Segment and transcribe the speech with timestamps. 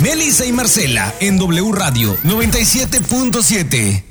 [0.00, 4.02] Melissa y Marcela en W Radio 97.7.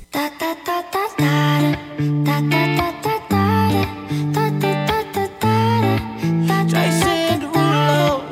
[6.68, 8.24] Jason Derulo.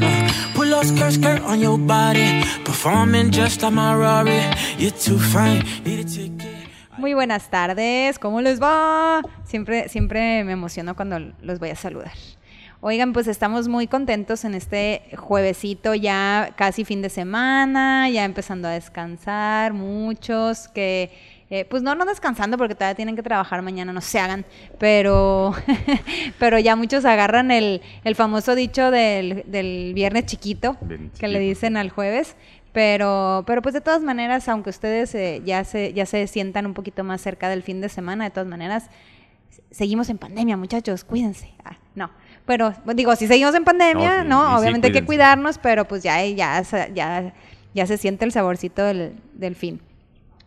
[0.00, 2.42] Uh, Pull up skirt, skirt on your body.
[2.64, 4.40] Performing just like my Rari.
[4.78, 5.62] You're too fine.
[5.84, 6.56] Need a ticket.
[6.98, 9.22] Muy buenas tardes, ¿cómo les va?
[9.46, 12.12] Siempre, siempre me emociono cuando los voy a saludar.
[12.82, 18.68] Oigan, pues estamos muy contentos en este juevesito, ya casi fin de semana, ya empezando
[18.68, 21.10] a descansar, muchos que,
[21.50, 24.46] eh, pues no, no descansando porque todavía tienen que trabajar mañana, no se hagan,
[24.78, 25.52] pero,
[26.38, 30.78] pero ya muchos agarran el, el famoso dicho del, del viernes chiquito,
[31.18, 32.34] que le dicen al jueves.
[32.72, 36.72] Pero, pero pues de todas maneras, aunque ustedes eh, ya, se, ya se sientan un
[36.72, 38.88] poquito más cerca del fin de semana, de todas maneras,
[39.70, 41.52] seguimos en pandemia, muchachos, cuídense.
[41.64, 42.10] Ah, no,
[42.50, 46.20] pero digo, si seguimos en pandemia, No, sí, obviamente hay que cuidarnos, pero pues ya,
[46.26, 47.32] ya, se- ya,
[47.74, 49.80] ya se siente el saborcito del, del fin.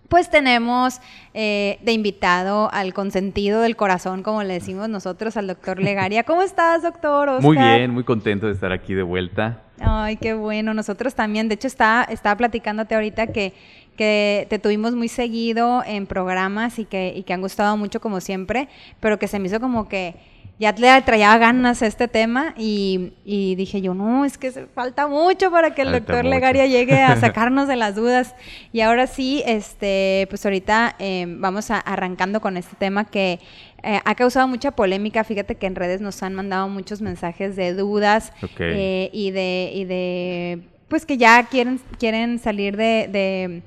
[0.10, 1.00] Pues tenemos
[1.34, 6.24] eh, de invitado al consentido del corazón, como le decimos nosotros, al doctor Legaria.
[6.24, 7.30] ¿Cómo estás, doctor?
[7.30, 7.42] Oscar?
[7.42, 9.62] Muy bien, muy contento de estar aquí de vuelta.
[9.80, 10.74] Ay, qué bueno.
[10.74, 11.48] Nosotros también.
[11.48, 13.54] De hecho, estaba, estaba platicándote ahorita que,
[13.96, 18.20] que te tuvimos muy seguido en programas y que, y que han gustado mucho como
[18.20, 18.68] siempre,
[19.00, 20.16] pero que se me hizo como que
[20.60, 25.08] ya le traía ganas a este tema y, y dije yo, no, es que falta
[25.08, 26.30] mucho para que el Falta doctor mucho.
[26.30, 28.36] Legaria llegue a sacarnos de las dudas.
[28.72, 33.40] Y ahora sí, este, pues ahorita eh, vamos a, arrancando con este tema que
[33.84, 35.24] eh, ha causado mucha polémica.
[35.24, 39.86] Fíjate que en redes nos han mandado muchos mensajes de dudas eh, y de y
[39.86, 43.62] de pues que ya quieren quieren salir de, de,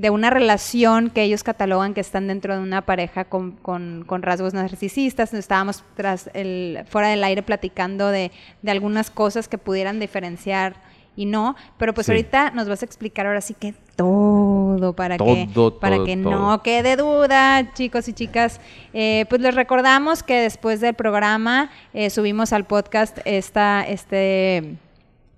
[0.00, 4.22] de una relación que ellos catalogan que están dentro de una pareja con, con- con
[4.22, 5.34] rasgos narcisistas.
[5.34, 8.30] Estábamos tras el, fuera del aire platicando de,
[8.62, 10.76] de algunas cosas que pudieran diferenciar
[11.16, 12.12] y no, pero pues Sí.
[12.12, 16.16] ahorita nos vas a explicar ahora sí que todo para que Todo, para todo, que
[16.16, 16.30] todo.
[16.30, 18.60] no quede duda, chicos y chicas.
[18.92, 24.76] Eh, pues les recordamos que después del programa eh, subimos al podcast esta, este,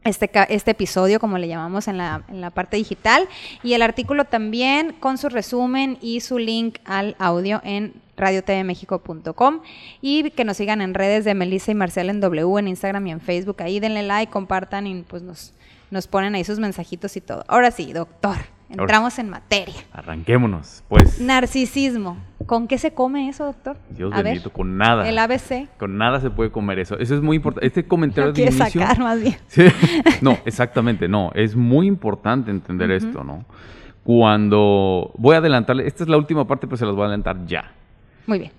[0.05, 3.29] este, este episodio, como le llamamos en la, en la parte digital,
[3.63, 9.61] y el artículo también con su resumen y su link al audio en radiotvmexico.com
[10.01, 13.11] y que nos sigan en redes de Melissa y Marcela en W, en Instagram y
[13.13, 13.63] en Facebook.
[13.63, 15.55] Ahí denle like, compartan y pues nos,
[15.91, 17.45] nos ponen ahí sus mensajitos y todo.
[17.49, 18.37] Ahora sí, doctor,
[18.71, 19.75] entramos en materia.
[19.93, 20.83] Arranquémonos.
[20.89, 22.17] Pues, Narcisismo.
[22.47, 23.77] ¿Con qué se come eso, doctor?
[23.91, 25.09] Dios A ver, bendito, con nada.
[25.09, 25.69] El ABC.
[25.79, 26.99] Con nada se puede comer eso.
[26.99, 27.67] Eso es muy importante.
[27.67, 28.65] Este comentario de inicio.
[28.67, 29.37] sacar más bien.
[29.47, 29.65] Sí.
[30.23, 31.31] No, exactamente, no.
[31.35, 33.45] Es muy importante entender esto, ¿no?
[34.05, 37.47] Cuando voy a adelantarle, esta es la última parte, pero se las voy a adelantar
[37.47, 37.73] ya.
[38.27, 38.53] Muy bien.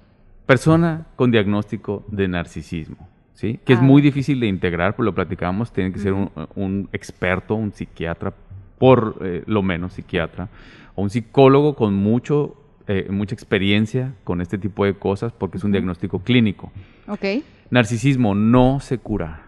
[0.46, 3.60] Persona con diagnóstico de narcisismo, ¿sí?
[3.66, 3.84] Que es Ah.
[3.84, 8.34] muy difícil de integrar, pues lo platicamos, tiene que ser un, un experto, un psiquiatra,
[8.82, 10.50] por eh, lo menos psiquiatra,
[10.96, 12.56] o un psicólogo con mucho,
[12.88, 16.72] eh, mucha experiencia con este tipo de cosas, porque es un diagnóstico clínico.
[17.08, 17.24] Ok.
[17.70, 19.44] Narcisismo no se cura.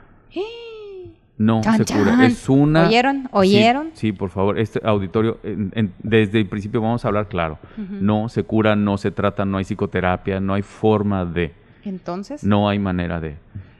[1.35, 2.25] No Chan, se cura.
[2.27, 2.87] Es una.
[2.87, 3.23] ¿Oyeron?
[3.23, 3.89] Sí, ¿Oyeron?
[3.93, 4.59] Sí, por favor.
[4.59, 7.57] Este auditorio, en- en- desde el principio vamos a hablar claro.
[7.89, 11.51] No se cura, no se trata, no hay psicoterapia, no hay forma de.
[11.83, 12.43] Entonces.
[12.43, 13.35] No hay manera de.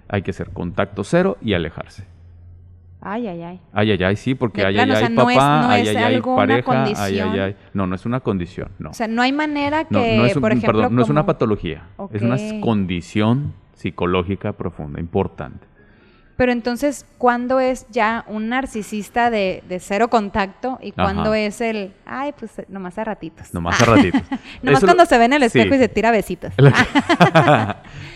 [0.10, 2.06] Hay que hacer contacto cero y alejarse.
[3.06, 3.60] Ay, ay, ay.
[3.74, 5.62] Ay, ay, ay, sí, porque De ay, plano, ay, o sea, ay, no es- papá,
[5.62, 7.40] no ay, es ay, pareja, ay, ay, condición.
[7.40, 7.56] ay.
[7.74, 8.92] No, no es una condición, no.
[8.92, 11.26] O sea, no hay manera que, no es, un- por ejemplo, perdón, no es una
[11.26, 11.84] patología,
[12.14, 15.68] es una condición psicológica profunda, importante.
[16.36, 21.38] Pero entonces, ¿cuándo es ya un narcisista de, de cero contacto y cuándo Ajá.
[21.38, 23.54] es el, ay, pues nomás a ratitos?
[23.54, 24.22] Nomás a ratitos.
[24.64, 25.76] nomás Eso cuando lo- se ve en el espejo sí.
[25.76, 26.52] y se tira besitos.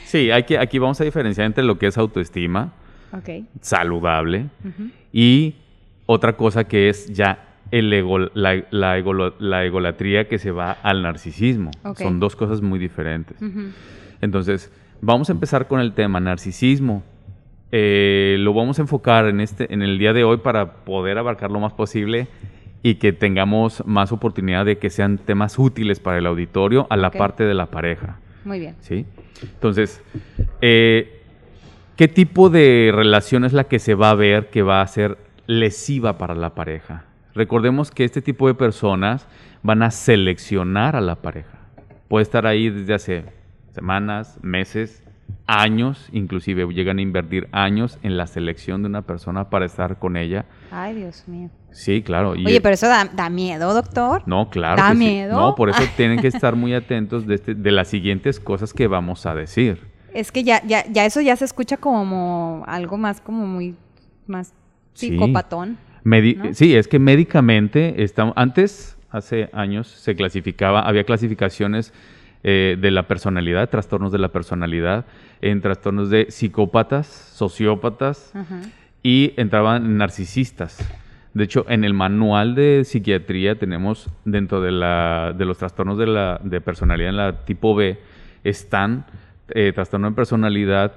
[0.06, 2.72] Sí, aquí vamos a diferenciar entre lo que es autoestima
[3.14, 3.46] ok.
[3.62, 4.46] saludable
[5.14, 5.56] y
[6.06, 10.72] otra cosa que es ya el ego, la, la egolo- la egolatría que se va
[10.72, 11.72] al narcisismo.
[12.04, 13.38] Son dos cosas muy diferentes.
[14.22, 17.04] Entonces, vamos a empezar con el tema narcisismo.
[17.74, 21.52] Eh, lo vamos a enfocar en, este, en el día de hoy para poder abarcar
[21.52, 22.28] lo más posible
[22.84, 27.12] y que tengamos más oportunidad de que sean temas útiles para el auditorio a la
[27.12, 28.20] parte de la pareja.
[28.46, 28.76] Muy bien.
[28.80, 29.06] ¿sí?
[29.42, 30.02] Entonces,
[30.62, 31.17] eh,
[31.98, 35.18] ¿qué tipo de relación es la que se va a ver que va a ser
[35.48, 37.04] lesiva para la pareja?
[37.36, 39.28] Recordemos que este tipo de personas
[39.64, 41.58] van a seleccionar a la pareja.
[42.08, 43.26] Puede estar ahí desde hace
[43.74, 45.04] semanas, meses,
[45.46, 50.16] años, inclusive llegan a invertir años en la selección de una persona para estar con
[50.18, 50.46] ella.
[50.72, 51.50] Ay, Dios mío.
[51.72, 52.36] Sí, claro.
[52.36, 54.24] y- Oye, pero eso da, da miedo, doctor.
[54.26, 54.78] no, claro.
[54.82, 55.00] ¿Da que sí.
[55.00, 55.38] miedo?
[55.38, 58.88] No, por eso tienen que estar muy atentos de, este- de las siguientes cosas que
[58.88, 59.82] vamos a decir.
[60.18, 63.76] Es que ya, ya, ya eso ya se escucha como algo más como muy
[64.26, 64.52] más
[64.94, 65.10] Sí.
[65.10, 65.78] psicopatón.
[66.04, 66.54] ¿no?
[66.54, 71.94] Sí, es que médicamente, estamos, antes, hace años, se clasificaba, había clasificaciones
[72.44, 75.06] eh, de la personalidad, trastornos de la personalidad,
[75.42, 78.34] en trastornos de psicópatas, sociópatas
[79.04, 80.80] y entraban narcisistas.
[81.36, 86.08] De hecho, en el manual de psiquiatría tenemos dentro de, la, de los trastornos de,
[86.08, 88.00] la, de personalidad en la tipo B,
[88.44, 89.06] están
[89.50, 90.94] eh, trastorno de personalidad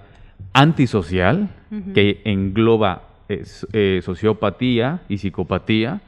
[0.52, 1.92] antisocial, Ujú.
[1.92, 6.00] que engloba eh, eh, sociopatía y psicopatía,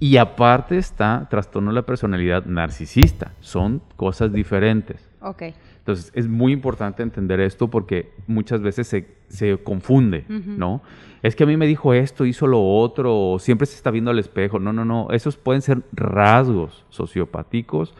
[0.00, 3.32] y aparte está trastorno de la personalidad narcisista.
[3.40, 5.08] Son cosas diferentes.
[5.20, 5.42] Ok.
[5.78, 10.52] Entonces, es muy importante entender esto porque muchas veces se, se confunde, Ujú.
[10.56, 10.82] ¿no?
[11.22, 14.10] Es que a mí me dijo esto, hizo lo otro, o siempre se está viendo
[14.12, 14.60] al espejo.
[14.60, 15.08] No, no, no.
[15.10, 17.92] Esos pueden ser rasgos sociopáticos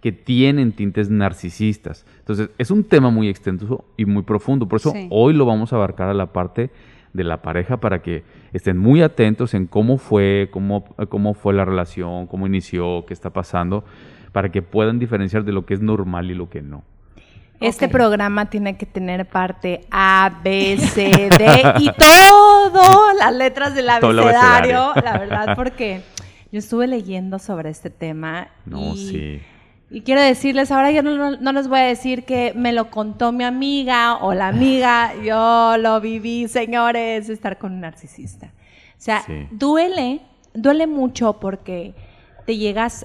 [0.00, 2.06] que tienen tintes narcisistas.
[2.20, 4.66] Entonces, es un tema muy extenso y muy profundo.
[4.66, 5.06] Por eso, Sí.
[5.10, 6.70] hoy lo vamos a abarcar a la parte
[7.12, 11.64] de la pareja para que estén muy atentos en cómo fue, cómo, cómo fue la
[11.64, 13.84] relación, cómo inició, qué está pasando,
[14.32, 16.82] para que puedan diferenciar de lo que es normal y lo que no.
[17.60, 23.90] Este programa tiene que tener parte A, B, C, D y todo las letras del
[23.90, 24.92] abecedario.
[24.94, 26.00] la verdad, porque
[26.50, 29.40] yo estuve leyendo sobre este tema No, y, sí.
[29.90, 32.90] Y quiero decirles, ahora yo no, no- no les voy a decir que me lo
[32.90, 38.46] contó mi amiga o la amiga, yo lo viví, señores, estar con un narcisista.
[38.46, 39.48] O sea, Sí.
[39.50, 40.20] duele,
[40.54, 41.94] duele mucho porque
[42.46, 43.04] te llegas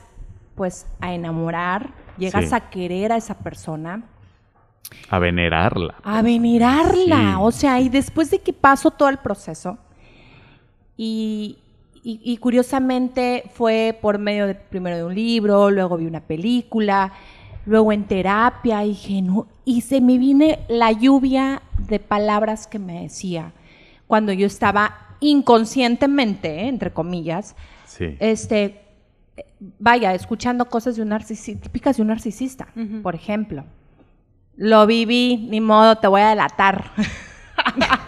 [0.56, 2.56] pues a enamorar, llegas Sí.
[2.56, 4.04] a querer a esa persona
[5.10, 5.96] A venerarla.
[6.04, 7.18] a venerarla.
[7.18, 7.38] Sí.
[7.40, 9.78] O sea, y después de que pasó todo el proceso,
[10.98, 11.58] y,
[12.06, 17.12] y- y curiosamente fue por medio de, primero de un libro, luego vi una película,
[17.66, 22.78] luego en terapia, y dije, no, y se me viene la lluvia de palabras que
[22.80, 23.52] me decía
[24.08, 26.68] cuando yo estaba inconscientemente, ¿eh?
[26.68, 27.56] entre comillas,
[27.88, 28.16] Sí.
[28.20, 28.82] este,
[29.80, 32.68] vaya, escuchando cosas de un narcisista, típicas de un narcisista,
[33.02, 33.64] por ejemplo.
[34.58, 36.92] Lo viví, ni modo, te voy a delatar.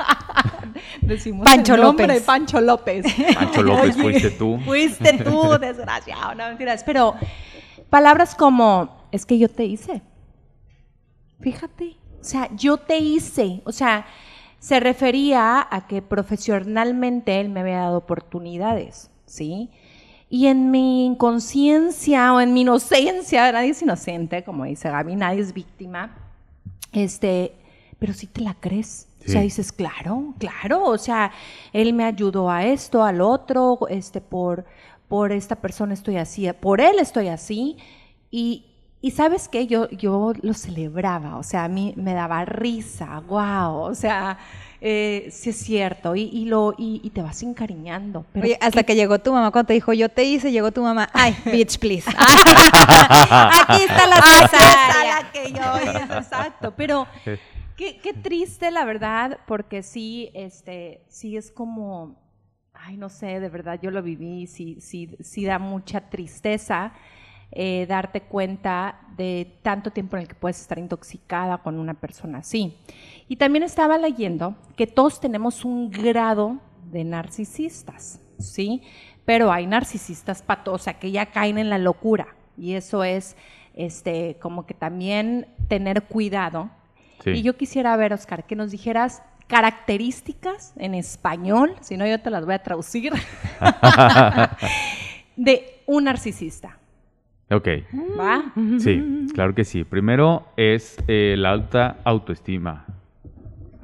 [1.07, 2.24] Decimos Pancho el nombre, López.
[2.24, 3.06] Pancho López.
[3.33, 4.59] Pancho López, Oye, fuiste tú.
[4.65, 6.83] Fuiste tú, desgraciado, no mentiras.
[6.83, 7.15] Pero
[7.89, 10.01] palabras como, es que yo te hice.
[11.39, 13.62] Fíjate, o sea, yo te hice.
[13.63, 14.06] O sea,
[14.59, 19.69] se refería a que profesionalmente él me había dado oportunidades, ¿sí?
[20.30, 25.39] Y en mi inconsciencia o en mi inocencia, nadie es inocente, como dice Gaby, nadie
[25.39, 26.18] es víctima,
[26.92, 27.53] este,
[27.98, 29.06] pero si te la crees.
[29.27, 31.31] O sea, dices, claro, claro, o sea,
[31.74, 34.65] él me ayudó a esto, al otro, este, por,
[35.07, 37.77] por esta persona estoy así, por él estoy así.
[38.31, 38.65] Y,
[39.01, 43.75] y sabes qué, yo, yo lo celebraba, o sea, a mí me daba risa, wow,
[43.81, 44.38] o sea,
[44.81, 48.25] eh, sí es cierto, y, y lo, y, y te vas encariñando.
[48.33, 50.81] Pero Oye, hasta que llegó tu mamá, cuando te dijo yo te hice, llegó tu
[50.83, 52.09] mamá, ay, bitch, please.
[52.18, 55.21] Aquí está la Aquí está cesárea.
[55.21, 56.74] la que yo hice, exacto.
[56.75, 57.07] Pero
[57.77, 62.19] qué, triste, la verdad, porque sí, este, sí es como,
[62.74, 66.94] ay, no sé, de verdad, yo lo viví, sí, sí, sí da mucha tristeza
[67.51, 72.39] eh, darte cuenta de tanto tiempo en el que puedes estar intoxicada con una persona
[72.39, 72.75] así.
[73.29, 76.59] Y también estaba leyendo que todos tenemos un grado
[76.91, 78.81] de narcisistas, ¿sí?
[79.24, 82.36] Pero hay narcisistas patos, o sea, que ya caen en la locura.
[82.57, 83.38] Y eso es
[83.74, 86.69] este, como que también tener cuidado.
[87.34, 87.39] Sí.
[87.39, 92.29] Y yo quisiera ver, Oscar, que nos dijeras características en español, si no yo te
[92.29, 93.13] las voy a traducir,
[95.36, 96.77] de un narcisista.
[97.50, 97.67] Ok,
[98.19, 98.53] ¿Va?
[98.77, 99.86] sí, claro que sí.
[99.86, 102.86] Primero es eh, la alta autoestima.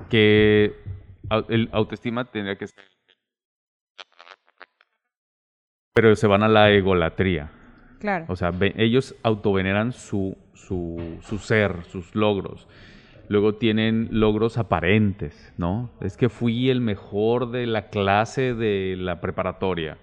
[0.10, 0.74] Que
[1.48, 2.84] el autoestima tendría que ser...
[5.94, 7.52] Pero se van a la egolatría.
[8.00, 8.26] Claro.
[8.28, 12.68] O sea, ellos autoveneran su, su, su ser, sus logros.
[13.30, 15.90] Luego tienen logros aparentes, ¿no?
[16.02, 19.98] Es que fui el mejor de la clase de la preparatoria,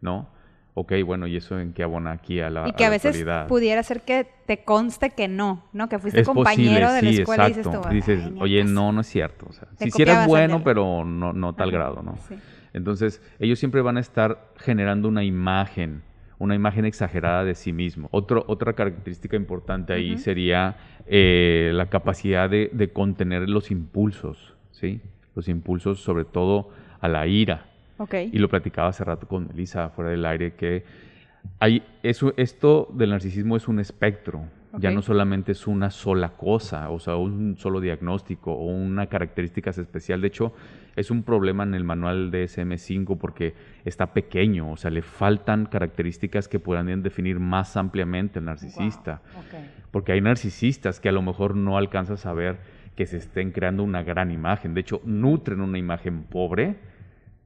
[0.00, 0.28] ¿no?
[0.74, 3.48] Ok, bueno, ¿y eso en qué abona aquí a la, Y que a veces actualidad?
[3.48, 5.88] pudiera ser que te conste que no, ¿no?
[5.88, 8.40] Que fuiste es compañero posible, de la sí, escuela y dices tú, dices, "Ay, ni
[8.42, 8.74] oye, acaso".
[8.74, 9.46] no, no es cierto.
[9.48, 12.16] O sea, sí eres bueno, del- pero no, no tal Ajá, grado, ¿no?
[12.28, 12.36] sí.
[12.72, 16.02] Entonces, ellos siempre van a estar generando una imagen,
[16.40, 18.08] una imagen exagerada de sí mismo.
[18.10, 25.00] Otro, otra característica importante ahí sería eh, la capacidad de, de contener los impulsos, ¿sí?
[25.36, 26.70] Los impulsos, sobre todo
[27.00, 27.66] a la ira.
[27.98, 28.14] Ok.
[28.32, 30.82] Y lo platicaba hace rato con Elisa fuera del aire, que
[31.58, 34.44] hay, eso, esto del narcisismo es un espectro.
[34.78, 39.70] Ya no solamente es una sola cosa, o sea, un solo diagnóstico o una característica
[39.70, 40.20] especial.
[40.20, 40.52] De hecho,
[40.96, 45.66] es un problema en el manual de SM5 porque está pequeño, o sea, le faltan
[45.66, 49.22] características que puedan definir más ampliamente al narcisista.
[49.90, 52.58] Porque hay narcisistas que a lo mejor no alcanzas a ver
[52.94, 54.74] que se estén creando una gran imagen.
[54.74, 56.76] De hecho, nutren una imagen pobre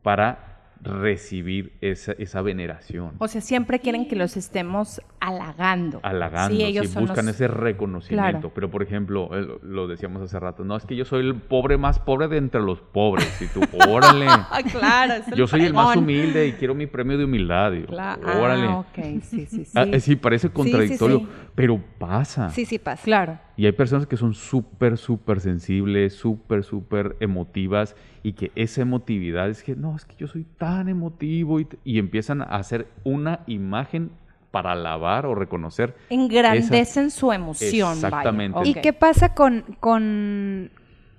[0.02, 3.12] para recibir esa, esa veneración.
[3.18, 6.00] O sea, siempre quieren que los estemos halagando.
[6.02, 8.30] halagando, Sí, sí, ellos son buscan los- ese reconocimiento.
[8.30, 8.52] Claro.
[8.54, 9.30] Pero, por ejemplo,
[9.62, 12.60] lo- decíamos hace rato, no, es que yo soy el pobre más pobre de entre
[12.60, 13.40] los pobres.
[13.40, 15.14] Y tú, órale, Ah, claro.
[15.14, 17.72] es yo soy el más humilde y quiero mi premio de humildad.
[17.72, 18.66] Y yo, Cla- órale.
[18.66, 19.72] Ah, ok, sí, sí, sí.
[19.74, 21.28] Ah, eh, sí, parece contradictorio, sí.
[21.54, 22.50] pero pasa.
[22.50, 23.02] Sí, sí pasa.
[23.04, 23.38] Claro.
[23.56, 29.48] Y hay personas que son súper, súper sensibles, súper, súper emotivas y que esa emotividad
[29.48, 33.40] es que, no, es que yo soy tan emotivo y, y empiezan a hacer una
[33.46, 34.10] imagen
[34.54, 35.96] para alabar o reconocer.
[36.10, 37.94] Engrandecen su emoción.
[37.94, 38.60] Exactamente.
[38.64, 40.70] ¿Y qué pasa con, con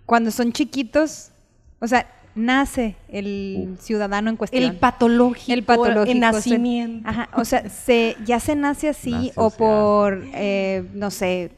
[0.05, 1.31] cuando son chiquitos?
[1.79, 3.81] O sea, nace el Uf.
[3.81, 4.63] ciudadano en cuestión.
[4.63, 5.51] El patológico.
[5.51, 6.11] el patológico.
[6.11, 7.09] El nacimiento.
[7.09, 11.51] ajá, o sea, se, ya se nace así Nace, o se por, eh, no sé,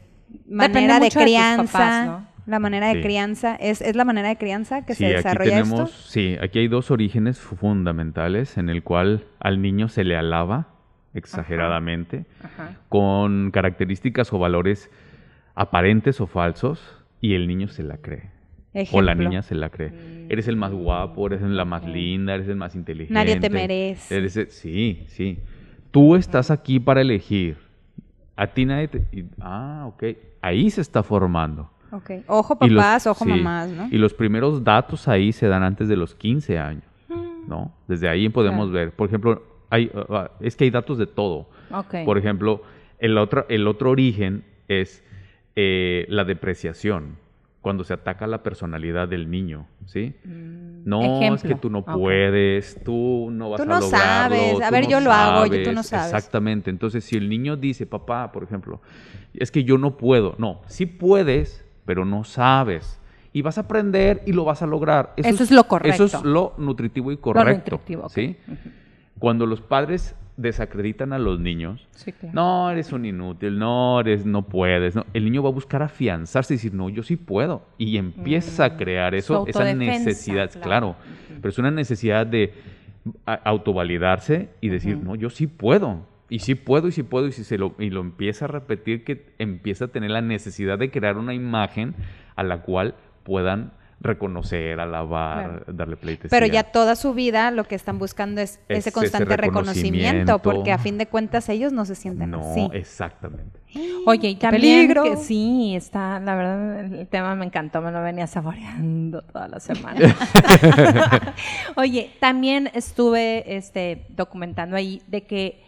[0.48, 1.72] manera de crianza.
[1.72, 2.28] papás, ¿no?
[2.46, 3.00] La manera de Sí.
[3.02, 3.56] crianza.
[3.56, 6.02] ¿Es, ¿Es la manera de crianza que Sí, se aquí desarrolla tenemos, esto?
[6.10, 10.68] sí, aquí hay dos orígenes fu- fundamentales en el cual al niño se le alaba
[11.12, 12.76] exageradamente Ajá.
[12.88, 14.90] con características o valores
[15.54, 16.80] aparentes o falsos
[17.20, 18.30] y el niño se la cree.
[18.92, 19.92] O la niña se la cree.
[20.28, 23.12] Eres el más guapo, eres la más linda, eres el más inteligente.
[23.14, 24.16] Nadie te merece.
[24.16, 25.38] Eres el- sí, sí.
[25.90, 27.56] Tú estás aquí para elegir.
[28.38, 28.98] A ti nadie te...
[29.12, 30.04] y- ah, ok.
[30.40, 31.70] Ahí se está formando.
[31.90, 32.10] Ok.
[32.28, 33.88] Ojo los- papás, ojo sí, mamás, ¿no?
[33.90, 36.84] Y los primeros datos ahí se dan antes de los 15 años,
[37.46, 37.72] ¿no?
[37.88, 38.92] Desde ahí podemos ver.
[38.92, 41.48] Por ejemplo, hay, uh, uh, es que hay datos de todo.
[41.72, 42.04] Ok.
[42.04, 42.62] Por ejemplo,
[42.98, 45.02] el otro, el otro origen es
[45.56, 47.16] eh, la depreciación,
[47.68, 50.14] cuando se ataca la personalidad del niño, ¿sí?
[50.24, 51.56] No, es que Mm, Ejemplo.
[51.58, 54.36] tú no puedes, tú no vas Tú a no lograrlo.
[54.36, 56.14] sabes, a tú ver, no yo lo hago, yo- tú no sabes.
[56.14, 56.70] Exactamente.
[56.70, 58.80] Entonces, si el niño dice, papá, por ejemplo,
[59.34, 60.34] es que yo no puedo.
[60.38, 62.98] No, sí puedes, pero no sabes.
[63.34, 65.12] Y vas a aprender y lo vas a lograr.
[65.18, 66.06] Eso es lo correcto.
[66.06, 67.72] Eso es lo nutritivo y correcto.
[67.72, 68.12] nutritivo, ok.
[68.12, 68.36] ¿sí?
[69.18, 72.32] Cuando los padres desacreditan a los niños, Sí, claro.
[72.34, 74.94] no, eres un inútil, no, eres, no puedes.
[74.94, 75.04] no.
[75.12, 77.66] El niño va a buscar afianzarse y decir, no, yo sí puedo.
[77.76, 79.48] Y empieza a crear eso, Mm.
[79.50, 80.62] Esa necesidad, claro.
[80.62, 80.96] claro.
[81.42, 82.54] Pero es una necesidad de
[83.44, 86.06] autovalidarse y decir, no, yo sí puedo.
[86.30, 89.02] Y sí puedo, y sí puedo, y si se lo, y lo empieza a repetir,
[89.04, 91.94] que empieza a tener la necesidad de crear una imagen
[92.36, 96.30] a la cual puedan reconocer, alabar, darle pleitesía.
[96.30, 100.34] Pero ya toda su vida lo que están buscando es, Es ese ese constante reconocimiento,
[100.34, 100.38] reconocimiento.
[100.38, 102.68] porque a fin de cuentas ellos no se sienten No, así.
[102.72, 103.58] exactamente.
[104.06, 105.02] Oye, y ¡Qué también peligro!
[105.04, 109.60] que sí, está, la verdad, el tema me encantó, me lo venía saboreando toda la
[109.60, 109.98] semana.
[111.76, 115.64] Oye, también estuve este, documentando ahí de que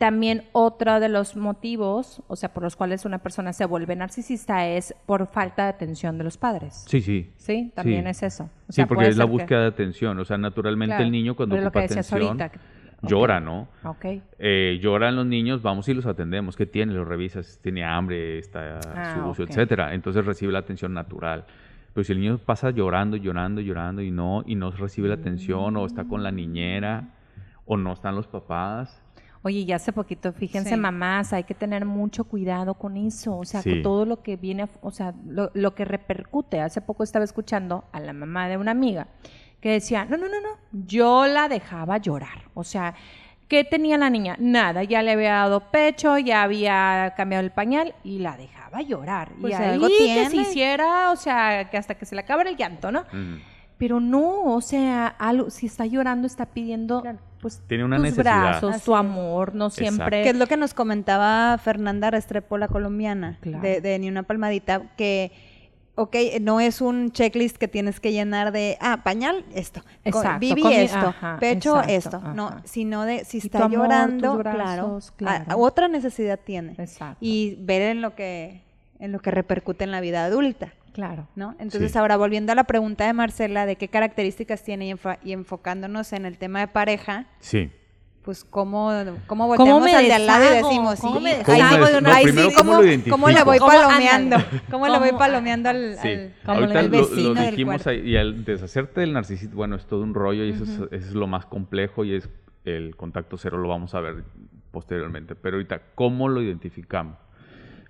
[0.00, 4.66] también otro de los motivos, o sea, por los cuales una persona se vuelve narcisista
[4.66, 6.86] es por falta de atención de los padres.
[6.88, 7.30] Sí, sí.
[7.36, 8.08] Sí, también Sí.
[8.10, 8.44] es eso.
[8.66, 10.18] O Sí, porque es la que- búsqueda de atención.
[10.18, 12.50] O sea, naturalmente Claro, el niño cuando lo ocupa que atención ahorita,
[13.02, 13.68] llora, ¿no?
[13.84, 14.06] Ok.
[14.38, 16.56] Eh, lloran los niños, vamos y los atendemos.
[16.56, 16.94] ¿Qué tiene?
[16.94, 17.58] Los revisas.
[17.62, 19.50] Tiene hambre, está Ah, sucio, ok.
[19.50, 19.92] etcétera.
[19.92, 21.44] Entonces recibe la atención natural.
[21.92, 25.76] Pero si el niño pasa llorando, llorando, llorando y no y no recibe la atención
[25.76, 27.10] o está con la niñera
[27.66, 28.99] o no están los papás,
[29.42, 30.76] Oye, y hace poquito, fíjense, Sí.
[30.76, 33.70] mamás, hay que tener mucho cuidado con eso, o sea, Sí.
[33.70, 36.60] con todo lo que viene, o sea, lo, lo que repercute.
[36.60, 39.06] Hace poco estaba escuchando a la mamá de una amiga
[39.60, 42.94] que decía, no, no, no, no, yo la dejaba llorar, o sea,
[43.48, 44.36] ¿qué tenía la niña?
[44.38, 49.32] Nada, ya le había dado pecho, ya había cambiado el pañal y la dejaba llorar.
[49.40, 50.30] Pues y ahí algo que tiene.
[50.30, 53.04] se hiciera, o sea, que hasta que se le acabara el llanto, ¿no?
[53.80, 57.02] Pero no, o sea, algo, si está llorando, está pidiendo,
[57.40, 58.40] pues, Tiene una tus necesidad.
[58.42, 60.22] brazos, Así tu amor, no siempre...
[60.22, 63.62] Que es lo que nos comentaba Fernanda Restrepo, la colombiana, Claro.
[63.62, 65.32] de, de Ni una palmadita, que,
[65.94, 70.62] ok, no es un checklist que tienes que llenar de, ah, pañal, esto, Exacto, Vivi,
[70.74, 74.98] esto, ajá, pecho, exacto, esto, no, sino de si está amor, llorando, claro,
[75.48, 76.74] a otra necesidad tiene.
[76.76, 77.16] Exacto.
[77.22, 78.60] Y ver en lo que
[78.98, 80.74] en lo que repercute en la vida adulta.
[81.00, 81.26] Claro.
[81.34, 81.54] ¿no?
[81.58, 81.98] Entonces, Sí.
[81.98, 86.12] ahora volviendo a la pregunta de Marcela de qué características tiene y, enfa- y enfocándonos
[86.12, 87.70] en el tema de pareja, Sí.
[88.22, 88.92] pues cómo,
[89.26, 91.86] cómo volteamos me al de al lado y decimos, ¿Cómo sí, me deshago
[92.56, 93.44] ¿cómo ¿cómo identifico?
[93.46, 93.70] voy ¿Cómo?
[93.72, 94.36] palomeando?
[94.70, 95.18] ¿Cómo le voy ¿Cómo?
[95.18, 97.90] palomeando al, Sí, al- ¿Cómo ahorita lo, lo vecino del dijimos cuarto?
[97.90, 100.86] ahí, y al deshacerte del narcisismo, bueno, es todo un rollo y eso, es, eso
[100.92, 102.28] es lo más complejo y es
[102.66, 104.22] el contacto cero, lo vamos a ver
[104.70, 105.34] posteriormente.
[105.34, 107.16] Pero ahorita, ¿cómo lo identificamos?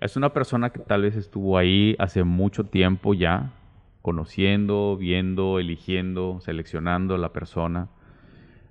[0.01, 3.53] Es una persona que tal vez estuvo ahí hace mucho tiempo ya,
[4.01, 7.89] conociendo, viendo, eligiendo, seleccionando a la persona.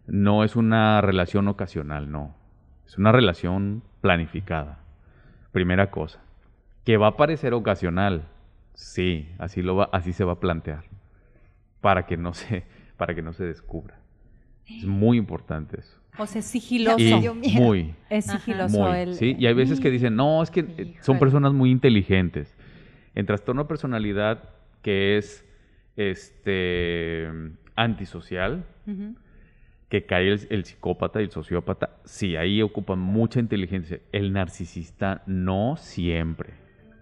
[0.07, 2.35] No es una relación ocasional, no.
[2.87, 4.79] Es una relación planificada.
[5.51, 6.19] Primera cosa.
[6.83, 8.23] Que va a parecer ocasional.
[8.73, 10.85] Sí, así, lo va, así se va a plantear.
[11.79, 12.65] Para que no se,
[12.97, 13.99] para que no se descubra.
[14.65, 15.98] Es muy importante eso.
[16.19, 16.99] O sea, es sigiloso.
[16.99, 19.13] Y muy, Es sigiloso muy, el.
[19.15, 19.35] ¿sí?
[19.39, 22.55] Y hay veces que dicen, no, es que son personas muy inteligentes.
[23.15, 24.49] En trastorno de personalidad,
[24.81, 25.45] que es
[25.95, 27.27] este
[27.75, 28.65] antisocial,
[29.89, 33.99] que cae el, el psicópata y el sociópata, sí, ahí ocupan mucha inteligencia.
[34.11, 36.53] El narcisista no siempre,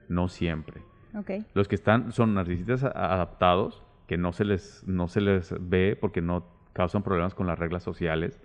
[0.08, 0.82] no siempre.
[1.16, 1.32] Ok.
[1.54, 6.22] Los que están son narcisistas adaptados, que no se les, no se les ve porque
[6.22, 8.40] no causan problemas con las reglas sociales.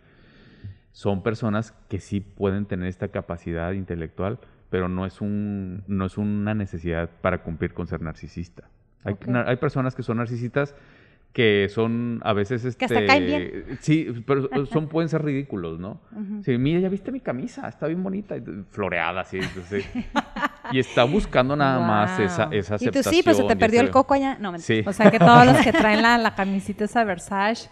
[0.92, 4.38] Son personas que sí pueden tener esta capacidad intelectual,
[4.70, 8.64] pero no es, un, no es una necesidad para cumplir con ser narcisista.
[9.04, 10.75] Hay, hay personas que son narcisistas
[11.32, 13.78] que son a veces este, hasta caen bien.
[13.80, 15.99] sí pero son pueden ser ridículos no
[16.44, 18.37] sí, mira ya viste mi camisa está bien bonita
[18.70, 19.78] floreada así, sí.
[20.72, 23.80] y está buscando nada más esa, esa Y tú aceptación sí, pues se te perdió
[23.80, 24.37] el coco allá.
[24.40, 24.82] No, mentira.
[24.82, 27.68] sí O sea, que todos los que traen la, la camisita esa Versace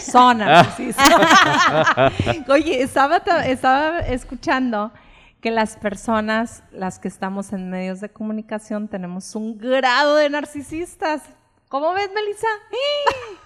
[0.00, 1.08] son narcisistas.
[2.48, 4.92] Oye, estaba, ta- estaba escuchando
[5.40, 11.22] que las personas, las que estamos en medios de comunicación, tenemos un grado de narcisistas.
[11.70, 12.48] ¿Cómo ves, Melissa?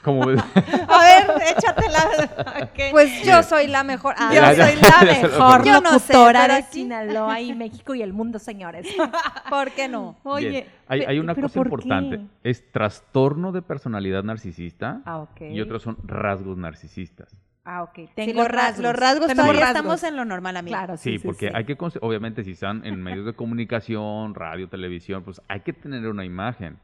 [0.03, 0.41] como ves?
[0.89, 2.63] A ver, échatela.
[2.63, 2.91] Ok.
[2.91, 4.15] Pues yo soy la mejor.
[4.17, 6.69] Ah, Yo soy la mejor Yo no sé, de sí.
[6.73, 8.87] Sinaloa y México y el mundo, señores.
[9.51, 10.17] ¿Por qué no?
[10.23, 10.67] Oye, Bien,
[11.07, 12.51] hay, una ¿pero cosa por importante qué?
[12.51, 15.43] es trastorno de personalidad narcisista Ah, ok.
[15.51, 17.95] y otros son rasgos narcisistas Ah, ok.
[17.95, 19.77] Sí, Tengo los, ra- los rasgos Tenemos todavía rasgos.
[19.77, 20.77] estamos en lo normal, amigo.
[20.79, 21.53] Claro, sí, Sí, sí, porque sí.
[21.55, 26.07] hay que, obviamente, si están en medios de comunicación, radio, televisión, pues hay que tener
[26.09, 26.79] una imagen.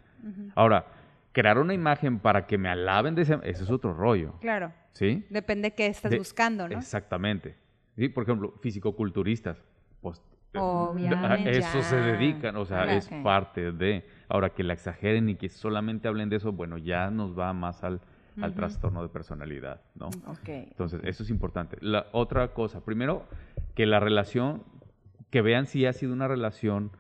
[0.55, 0.85] Ahora,
[1.33, 4.73] crear una imagen para que me alaben de ese, ese es otro rollo, Claro.
[4.93, 5.25] ¿sí?
[5.31, 6.79] Depende qué estás De- buscando, ¿no?
[6.79, 7.57] Exactamente.
[7.97, 9.63] Sí, por ejemplo, fisicoculturistas,
[10.01, 10.23] pues
[10.55, 11.49] Obviamente.
[11.49, 14.05] a eso se dedican, o sea, es parte de.
[14.29, 17.85] Ahora que la exageren y que solamente hablen de eso, bueno, ya nos va más
[17.85, 18.01] al,
[18.41, 20.07] al trastorno de personalidad, ¿no?
[20.27, 20.49] Ok.
[20.49, 21.77] Entonces, eso es importante.
[21.81, 23.27] La otra cosa, primero,
[23.75, 24.63] que la relación,
[25.31, 26.91] que vean si ha sido una relación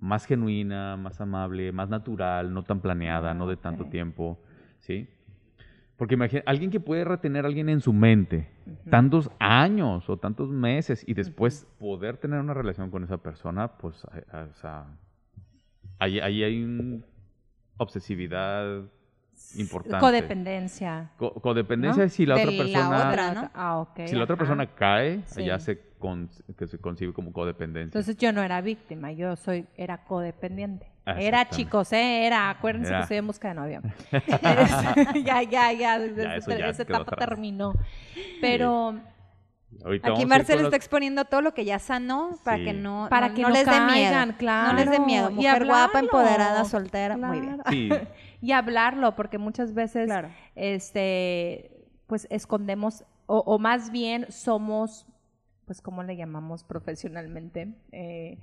[0.00, 4.38] más genuina, más amable, más natural, no tan planeada, no de tanto tiempo,
[4.80, 5.08] ¿sí?
[5.96, 8.50] Porque imagina, alguien que puede retener a alguien en su mente
[8.90, 14.04] tantos años o tantos meses y después poder tener una relación con esa persona, pues,
[14.30, 14.86] a- o sea,
[15.98, 17.02] ahí, ahí hay una
[17.78, 18.82] obsesividad
[19.56, 19.98] importante.
[19.98, 21.10] Codependencia.
[21.18, 22.06] Co- codependencia ¿No?
[22.06, 23.32] es si la De otra la persona otra.
[23.34, 23.50] ¿no?
[23.54, 24.00] Ah, ok.
[24.06, 25.44] si la otra persona cae, Sí.
[25.44, 27.86] ya se, con- que se concibe como codependencia.
[27.98, 30.90] Entonces yo no era víctima, yo soy, era codependiente.
[31.08, 32.26] Ah, Era chicos, ¿eh?
[32.26, 32.98] Era, acuérdense Era.
[32.98, 33.80] que estoy en busca de novio.
[34.10, 34.24] Es-
[35.24, 37.28] ya, ya, ya, Ya, esa etapa atrás.
[37.28, 37.72] terminó.
[38.40, 38.98] Pero
[39.84, 42.64] Ahorita Aquí Marcel con está los- exponiendo todo lo que ya sanó para Sí.
[42.64, 44.34] que no, Para no, que no no les dé miedo.
[44.38, 44.72] claro.
[44.72, 45.30] No les dé miedo.
[45.30, 47.16] Y Mujer guapa, empoderada, soltera.
[47.16, 47.60] Muy bien.
[47.68, 47.88] Sí,
[48.46, 50.28] y hablarlo, porque muchas veces, Claro.
[50.54, 51.70] este,
[52.06, 55.06] pues escondemos, o, o más bien somos,
[55.64, 57.74] pues, ¿cómo le llamamos profesionalmente?
[57.92, 58.38] Eh,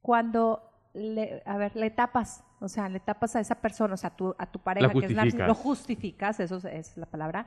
[0.00, 0.62] cuando,
[0.94, 4.16] le, a ver, le tapas, o sea, le tapas a esa persona, o sea, a
[4.16, 5.48] tu, a tu pareja, que es justificas.
[5.48, 7.46] lo justificas, eso es, es la palabra.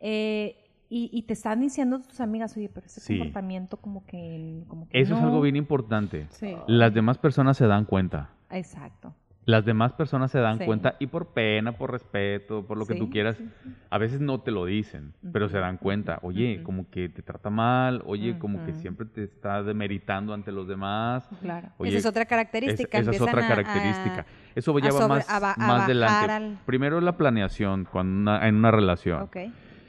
[0.00, 0.56] Eh,
[0.90, 3.16] y, y te están diciendo tus amigas, oye, pero ese Sí.
[3.16, 5.26] comportamiento como que, como que eso es no".
[5.28, 6.26] algo bien importante.
[6.30, 8.28] Sí, Las demás personas se dan cuenta.
[8.50, 9.14] exacto.
[9.44, 10.64] Las demás personas se dan Sí.
[10.66, 13.48] cuenta y por pena, por respeto, por lo que tú quieras, sí,
[13.90, 16.20] a veces no te lo dicen, pero se dan cuenta.
[16.22, 20.68] Oye, como que te trata mal, oye, como que siempre te está demeritando ante los
[20.68, 21.28] demás.
[21.40, 21.70] Claro.
[21.78, 22.98] Oye, esa es otra Es- característica.
[22.98, 24.26] esa es otra a- característica.
[24.54, 26.32] Eso a lleva sobre- más, a más adelante.
[26.32, 29.22] al- Primero la planeación cuando una- en una relación.
[29.22, 29.36] Ok.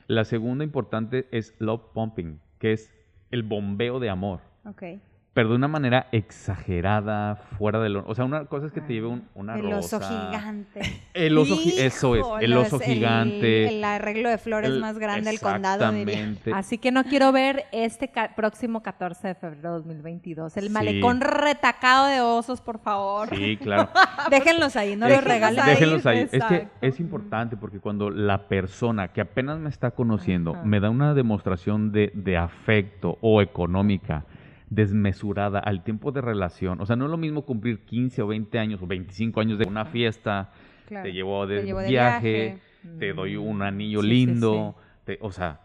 [0.07, 2.91] La segunda importante es love pumping, que es
[3.29, 4.39] el bombeo de amor.
[4.65, 4.83] Ok.
[5.33, 8.03] Pero de una manera exagerada, fuera de lo...
[8.07, 10.27] O sea, una cosa es que te lleve un- una el oso rosa.
[10.27, 10.81] gigante.
[11.15, 13.67] El oso gi- Eso es, el oso gigante.
[13.67, 16.33] El, el arreglo de flores el- más grande del condado, diría.
[16.53, 20.55] Así que no quiero ver este ca- próximo 14 de febrero de 2022.
[20.57, 20.69] El Sí.
[20.69, 23.29] malecón retacado de osos, por favor.
[23.35, 23.89] Sí, claro.
[24.29, 25.65] Déjenlos ahí, no los regalen.
[25.65, 26.27] Déjenlos ahí.
[26.31, 30.63] Es que es importante porque cuando la persona que apenas me está conociendo Ajá.
[30.63, 34.25] me da una demostración de, de afecto o económica
[34.75, 38.59] desmesurada al tiempo de relación, o sea, no es lo mismo cumplir 15 o 20
[38.59, 40.51] años o 25 años de una fiesta,
[40.87, 41.03] Claro.
[41.05, 42.97] te llevo de Te llevo de viaje, viaje.
[42.99, 45.59] te doy un anillo Sí, sí, lindo, te- o sea,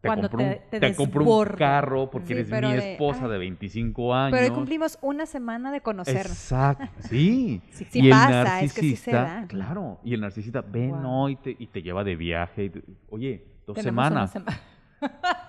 [0.00, 4.12] te Cuando compro, te- te compro un carro porque eres mi de, esposa de 25
[4.14, 4.36] años.
[4.36, 6.26] Pero hoy cumplimos una semana de conocernos.
[6.32, 7.60] Exacto, sí.
[7.70, 9.46] Sí, sí pasa, es que sí se narcisista, da.
[9.46, 11.06] Claro, y el narcisista, ven Wow.
[11.06, 12.64] hoy y te lleva de viaje.
[12.64, 12.72] y
[13.10, 14.60] Oye, dos Tenemos semanas, sema-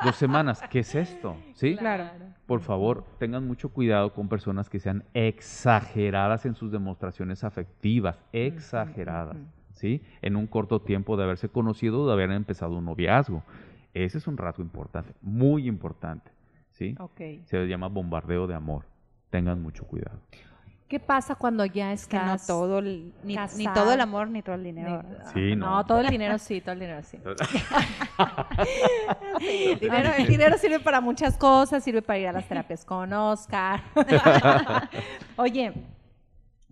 [0.03, 1.35] dos semanas, ¿qué es esto?
[1.55, 1.75] ¿Sí?
[1.75, 2.05] Claro.
[2.45, 9.37] Por favor, tengan mucho cuidado con personas que sean exageradas en sus demostraciones afectivas, exageradas.
[9.73, 10.01] ¿sí?
[10.21, 13.43] En un corto tiempo de haberse conocido o de haber empezado un noviazgo.
[13.93, 16.31] Ese es un rasgo importante, muy importante,
[16.71, 16.95] ¿sí?
[17.45, 18.85] Se llama bombardeo de amor.
[19.29, 20.19] Tengan mucho cuidado.
[20.93, 22.45] ¿Qué pasa cuando ya Es que no estás...
[22.45, 23.35] todo, el- ni,
[23.73, 25.01] todo el amor ni todo el dinero.
[25.01, 25.31] Ni- ¿verdad?
[25.33, 25.77] Sí, no.
[25.77, 25.85] no.
[25.87, 27.17] todo el dinero sí, todo el dinero sí.
[29.39, 32.85] Sí, el, dinero, el dinero sirve para muchas cosas, sirve para ir a las terapias
[32.85, 33.81] con Oscar.
[35.35, 35.73] Oye,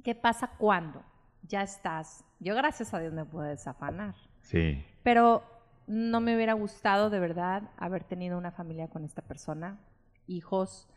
[0.03, 1.01] ¿qué pasa cuando
[1.41, 2.23] ya estás?
[2.39, 5.41] Yo gracias a Dios me puedo desafanar, Sí, pero
[5.87, 9.79] no me hubiera gustado de verdad haber tenido una familia con esta persona,
[10.27, 10.87] hijos,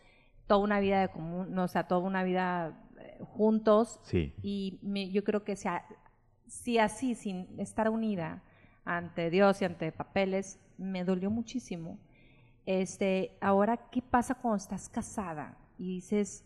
[0.46, 2.74] toda una vida de común, no, o sea, toda una vida
[3.20, 4.32] juntos sí.
[4.42, 5.84] y me- yo creo que si, a-
[6.46, 8.42] si así, sin estar unida
[8.84, 11.98] ante Dios y ante papeles, me dolió muchísimo.
[12.66, 16.44] Este, ahora, ¿qué pasa cuando estás casada y dices,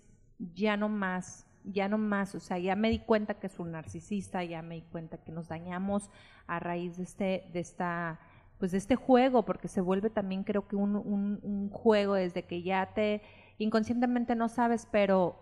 [0.55, 2.35] ya no más, ya no más?
[2.35, 5.33] O sea, ya me di cuenta que es un narcisista, ya me di cuenta que
[5.33, 6.11] nos dañamos
[6.47, 8.19] a raíz de este, de esta,
[8.59, 12.45] pues de este juego, porque se vuelve también creo que un, un- un juego desde
[12.45, 13.23] que ya te
[13.59, 15.37] inconscientemente no sabes, pero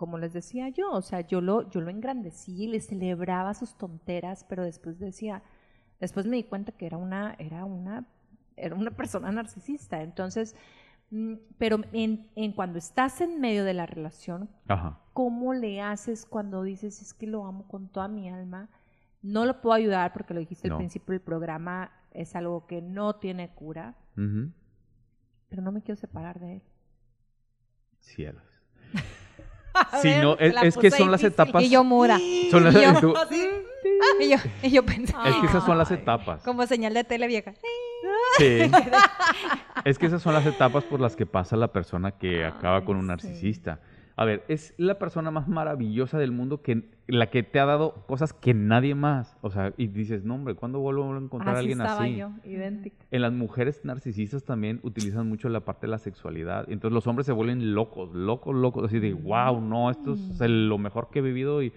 [0.00, 4.46] como les decía yo, o sea, yo lo, yo lo engrandecí, le celebraba sus tonteras,
[4.48, 5.42] pero después decía,
[6.00, 8.06] después me di cuenta que era una, era una,
[8.56, 10.00] era una persona narcisista.
[10.02, 10.56] Entonces,
[11.10, 14.98] mm, pero en, en cuando estás en medio de la relación, Ajá.
[15.12, 18.70] ¿cómo le haces cuando dices es que lo amo con toda mi alma?
[19.20, 20.76] No lo puedo ayudar porque lo dijiste No.
[20.76, 26.40] al principio del programa, es algo que no tiene cura, pero no me quiero separar
[26.40, 26.62] de él.
[27.98, 28.42] Cielos.
[29.92, 31.62] A Sí, ver, no, es, que son las etapas.
[31.62, 32.18] Y yo muda.
[32.50, 33.14] son las- y yo- tú-
[34.20, 36.42] Y yo, y yo pensaba, es que esas son las etapas.
[36.42, 37.52] como señal de tele vieja.
[38.38, 38.60] Sí.
[39.84, 42.96] es que esas son las etapas por las que pasa la persona que acaba con
[42.96, 43.80] un narcisista.
[44.20, 48.04] A ver, es la persona más maravillosa del mundo que la que te ha dado
[48.06, 49.34] cosas que nadie más.
[49.40, 52.16] O sea, y dices, no, hombre, ¿cuándo vuelvo a encontrar a Así alguien estaba así?
[52.16, 52.96] yo, idéntica.
[53.10, 56.70] En las mujeres narcisistas también utilizan mucho la parte de la sexualidad.
[56.70, 58.84] Entonces los hombres se vuelven locos, locos, locos.
[58.84, 61.62] Así de, wow, no, esto es lo mejor que he vivido.
[61.62, 61.72] Y,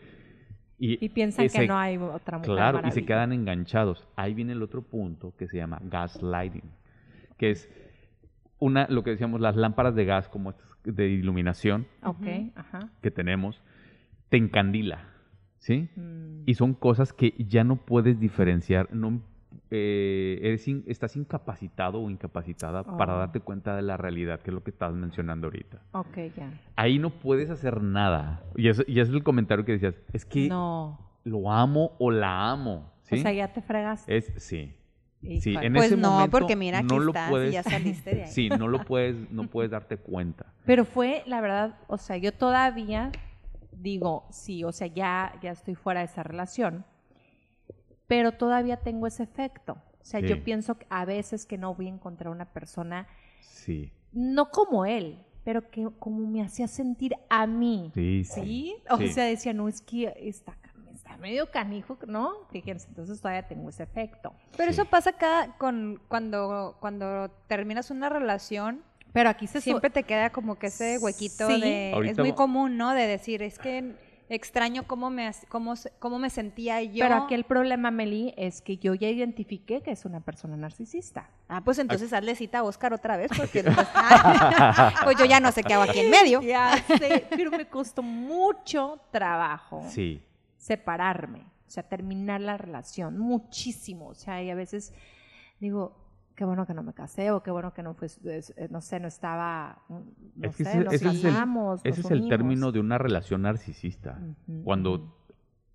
[0.77, 4.05] Y piensan que no hay otra mujer Claro, y se quedan enganchados.
[4.17, 6.69] Ahí viene el otro punto que se llama gaslighting,
[7.37, 7.69] que es
[8.59, 12.89] una, lo que decíamos, las lámparas de gas como estas de iluminación ajá.
[13.01, 13.61] que tenemos,
[14.29, 15.05] te encandila,
[15.59, 15.89] ¿sí?
[15.95, 19.21] Mm, Y son cosas que ya no puedes diferenciar, no,
[19.71, 23.19] eh, eres in- estás incapacitado o incapacitada para Oh.
[23.19, 25.79] darte cuenta de la realidad, que es lo que estás mencionando ahorita.
[25.93, 26.51] ok, ya.
[26.75, 28.43] Ahí no puedes hacer nada.
[28.55, 30.99] Y eso, y es el comentario que decías, es que No.
[31.23, 33.15] lo amo o la amo, ¿sí?
[33.15, 34.15] O sea, ya te fregaste.
[34.17, 34.73] Es, sí.
[35.41, 37.63] Sí, en Pues ese no, momento porque mira, aquí no lo estás y puedes, ya
[37.63, 38.31] saliste de ahí.
[38.31, 40.45] Sí, no lo puedes, no puedes darte cuenta.
[40.65, 43.11] Pero fue, la verdad, o sea, yo todavía
[43.71, 46.85] digo, sí, o sea, ya, ya estoy fuera de esa relación,
[48.07, 49.73] pero todavía tengo ese efecto.
[50.01, 50.27] O sea, Sí.
[50.27, 53.07] yo pienso que a veces que no voy a encontrar una persona,
[53.41, 57.91] Sí, no como él, pero que como me hacía sentir a mí.
[57.93, 58.41] sí, sí.
[58.41, 58.75] ¿Sí?
[58.89, 59.07] O Sí.
[59.09, 60.57] sea, decía, no, es que está,
[61.13, 62.33] está medio canijo, ¿no?
[62.51, 64.33] Fíjense, entonces todavía tengo ese efecto.
[64.57, 64.81] Pero Sí.
[64.81, 70.31] eso pasa cada, con, cuando, cuando terminas una relación, Pero aquí se siempre te queda
[70.31, 71.61] como que ese huequito Sí.
[71.61, 71.89] de...
[71.89, 72.93] Es Ahorita muy va- común, ¿no?
[72.95, 73.93] De decir, es que
[74.29, 77.05] extraño cómo me, cómo, cómo me sentía yo.
[77.05, 81.29] Pero aquí el problema, Meli, es que yo ya identifiqué que es una persona narcisista.
[81.47, 85.39] Ah, pues entonces hazle cita a Oscar otra vez, porque pues, ah, pues yo ya
[85.39, 86.41] no sé qué hago aquí en medio.
[86.53, 90.23] Ya sé, pero me costó mucho trabajo Sí,
[90.63, 94.07] separarme, o sea, terminar la relación, muchísimo.
[94.07, 94.93] O sea, y a veces
[95.59, 95.97] digo,
[96.35, 98.99] qué bueno que no me casé o qué bueno que no fue, eh, no sé,
[99.01, 99.93] no estaba, mm,
[100.37, 101.31] no Es que sé, ese- nos ese es el-
[101.83, 104.19] ese es término de una relación narcisista.
[104.63, 105.17] Cuando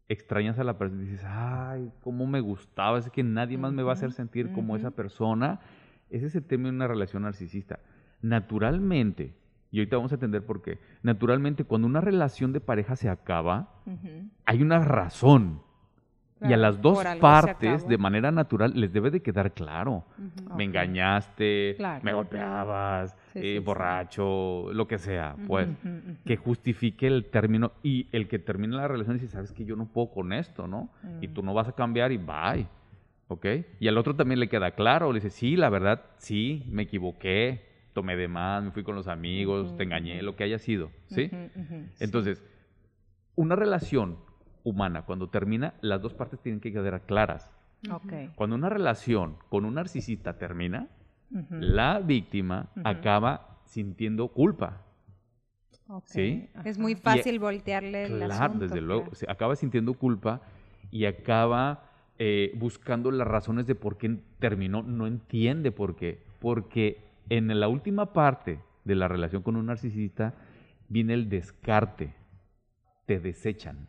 [0.09, 3.83] extrañas a la persona y dices, ay, cómo me gustaba, es que nadie más me
[3.83, 5.61] va a hacer sentir como esa persona.
[6.09, 7.81] Ese es el término de una relación narcisista.
[8.22, 9.35] Naturalmente,
[9.70, 13.74] y ahorita vamos a entender por qué, naturalmente cuando una relación de pareja se acaba,
[14.44, 15.62] hay una razón.
[16.40, 20.04] y a las dos partes, de manera natural, les debe de quedar claro.
[20.57, 22.04] Me engañaste, Claro.
[22.04, 23.59] me golpeabas, Sí, eh, sí, sí.
[23.59, 25.68] borracho, lo que sea, pues.
[26.24, 29.87] Que justifique el término y el que termina la relación dice, sabes que yo no
[29.87, 30.90] puedo con esto, ¿no?
[31.20, 31.35] Y Mm.
[31.35, 32.66] tú no vas a cambiar y bye.
[33.31, 33.44] ¿Ok?
[33.81, 37.67] Y al otro también le queda claro, le dice, sí, la verdad, sí, me equivoqué,
[37.98, 41.28] tomé de más, me fui con los amigos, te engañé, lo que haya sido, ¿sí?
[41.32, 42.04] Ujú, ujú, sí.
[42.04, 42.44] Entonces,
[43.34, 44.18] una relación
[44.62, 47.50] humana, cuando termina, las dos partes tienen que quedar claras.
[47.90, 48.12] Ok.
[48.37, 50.87] Cuando una relación con un narcisista termina,
[51.50, 54.82] la víctima acaba sintiendo culpa.
[55.88, 56.48] ok, ¿sí?
[56.64, 58.64] Es muy fácil voltearle el Claro, asunto.
[58.64, 59.02] desde luego.
[59.02, 59.16] claro.
[59.16, 60.40] Se acaba sintiendo culpa
[60.92, 61.82] y acaba
[62.20, 64.84] eh, buscando las razones de por qué terminó.
[64.84, 66.22] No entiende por qué.
[66.38, 70.35] Porque en la última parte de la relación con un narcisista
[70.88, 72.14] viene el descarte.
[73.07, 73.88] Te desechan.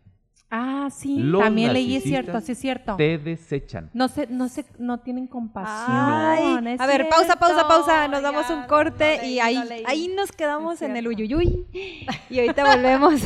[0.52, 2.96] Ah, sí, Los también leí, es cierto, sí es cierto.
[2.96, 3.92] Te desechan.
[3.94, 5.96] No se, no se, no tienen compasión.
[5.96, 8.08] Ay, es a ver, pausa, pausa, pausa.
[8.08, 10.98] Nos damos Ya, un no, corte no leí, y ahí, no ahí nos quedamos en
[10.98, 11.68] el uyuyuy.
[12.32, 13.22] Y ahorita volvemos.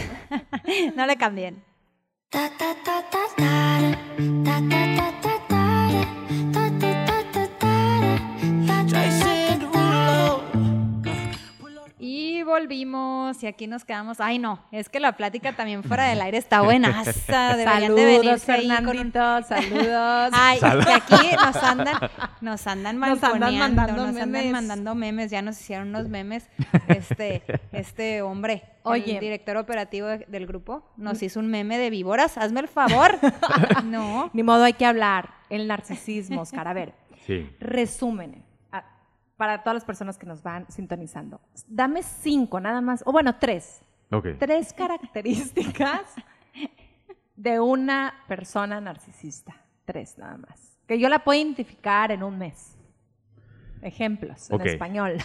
[0.95, 1.63] no le cambien.
[12.43, 14.19] Y volvimos y aquí nos quedamos.
[14.19, 17.01] Ay, no, es que la plática también fuera del aire está buena.
[17.27, 20.29] Deberían de ahí con Fernandito, saludos.
[20.34, 21.95] Ay, es que aquí nos andan,
[22.41, 24.51] nos andan Nos andan mandando nos andan memes.
[24.51, 26.49] mandando memes, ya nos hicieron unos memes,
[26.89, 29.13] este, este hombre, Oye.
[29.13, 33.19] el director operativo de- del grupo, nos hizo un meme de víboras, hazme el favor.
[33.86, 34.29] no.
[34.34, 35.29] Ni modo, hay que hablar.
[35.49, 36.67] El narcisismo, Oscar.
[36.67, 36.93] A ver,
[37.25, 37.49] Sí.
[37.62, 38.43] resumen.
[39.37, 41.41] Para todas las personas que nos van sintonizando.
[41.67, 43.03] Dame cinco, nada más.
[43.05, 43.81] O bueno, tres.
[44.11, 44.27] Ok.
[44.39, 46.15] Tres características
[47.35, 49.55] de una persona narcisista.
[49.85, 50.77] Tres, nada más.
[50.87, 52.77] Que yo la puedo identificar en un mes.
[53.81, 55.17] Ejemplos en español.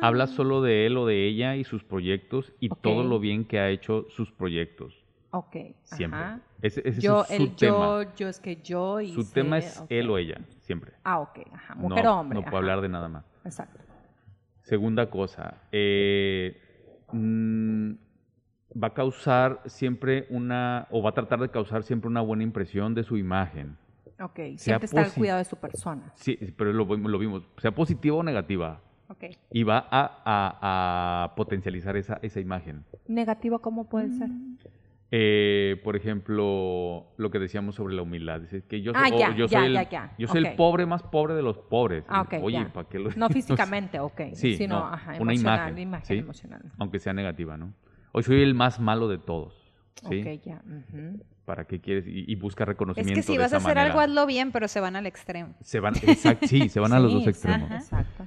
[0.00, 3.58] Habla solo de él o de ella y sus proyectos y todo lo bien que
[3.58, 4.99] ha hecho sus proyectos.
[5.30, 5.56] Ok.
[5.82, 6.18] Siempre.
[6.20, 6.40] ajá.
[6.62, 7.76] Ese, ese Yo, es su el tema.
[8.04, 10.92] yo, yo es que yo y su tema es él o ella, siempre.
[11.04, 11.38] Ah, ok.
[11.52, 11.74] Ajá.
[11.76, 12.34] Mujer no, o hombre.
[12.36, 12.58] No puedo ajá.
[12.58, 13.24] hablar de nada más.
[13.44, 13.80] Exacto.
[14.62, 16.60] Segunda cosa, eh,
[17.12, 17.92] mm,
[18.82, 22.94] va a causar siempre una, o va a tratar de causar siempre una buena impresión
[22.94, 23.76] de su imagen.
[24.20, 24.36] Ok.
[24.36, 26.12] Sea Siempre está al cuidado de su persona.
[26.14, 29.24] Sí, pero lo, lo vimos, sea positiva o negativa, Ok.
[29.50, 32.84] y va a, a- a potencializar esa, esa imagen.
[33.08, 34.28] ¿Negativa cómo puede ser?
[35.12, 38.40] Eh, por ejemplo, lo que decíamos sobre la humildad.
[38.40, 40.86] Dice que yo, Ah, soy- ya, yo ya, soy, el, ya, yo soy el pobre
[40.86, 42.04] más pobre de los pobres.
[42.08, 42.34] Ah, ok.
[42.42, 42.64] Oye.
[42.72, 44.20] ¿para qué lo No físicamente, ok.
[44.34, 46.14] Sí, sino, no, ajá, una imagen, ¿sí?
[46.18, 46.62] emocional.
[46.78, 47.74] Aunque sea negativa, ¿no?
[48.12, 49.72] Hoy soy el más malo de todos.
[50.08, 50.20] ¿sí?
[50.20, 50.62] Ok, ya.
[51.44, 52.06] ¿Para qué quieres?
[52.06, 53.86] Y, y busca Es reconocimiento que si vas a hacer manera.
[53.88, 55.54] algo, hazlo bien, pero se van al extremo.
[55.60, 57.68] Se van, exact- sí, se van a los dos extremos.
[57.68, 58.26] ajá, Exacto.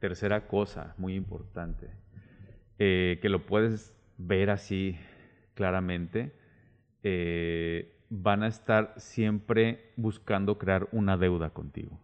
[0.00, 1.88] Tercera cosa, muy importante,
[2.80, 4.98] eh, que lo puedes ver así
[5.54, 6.34] claramente,
[7.02, 11.98] eh, van a estar siempre buscando crear una deuda contigo,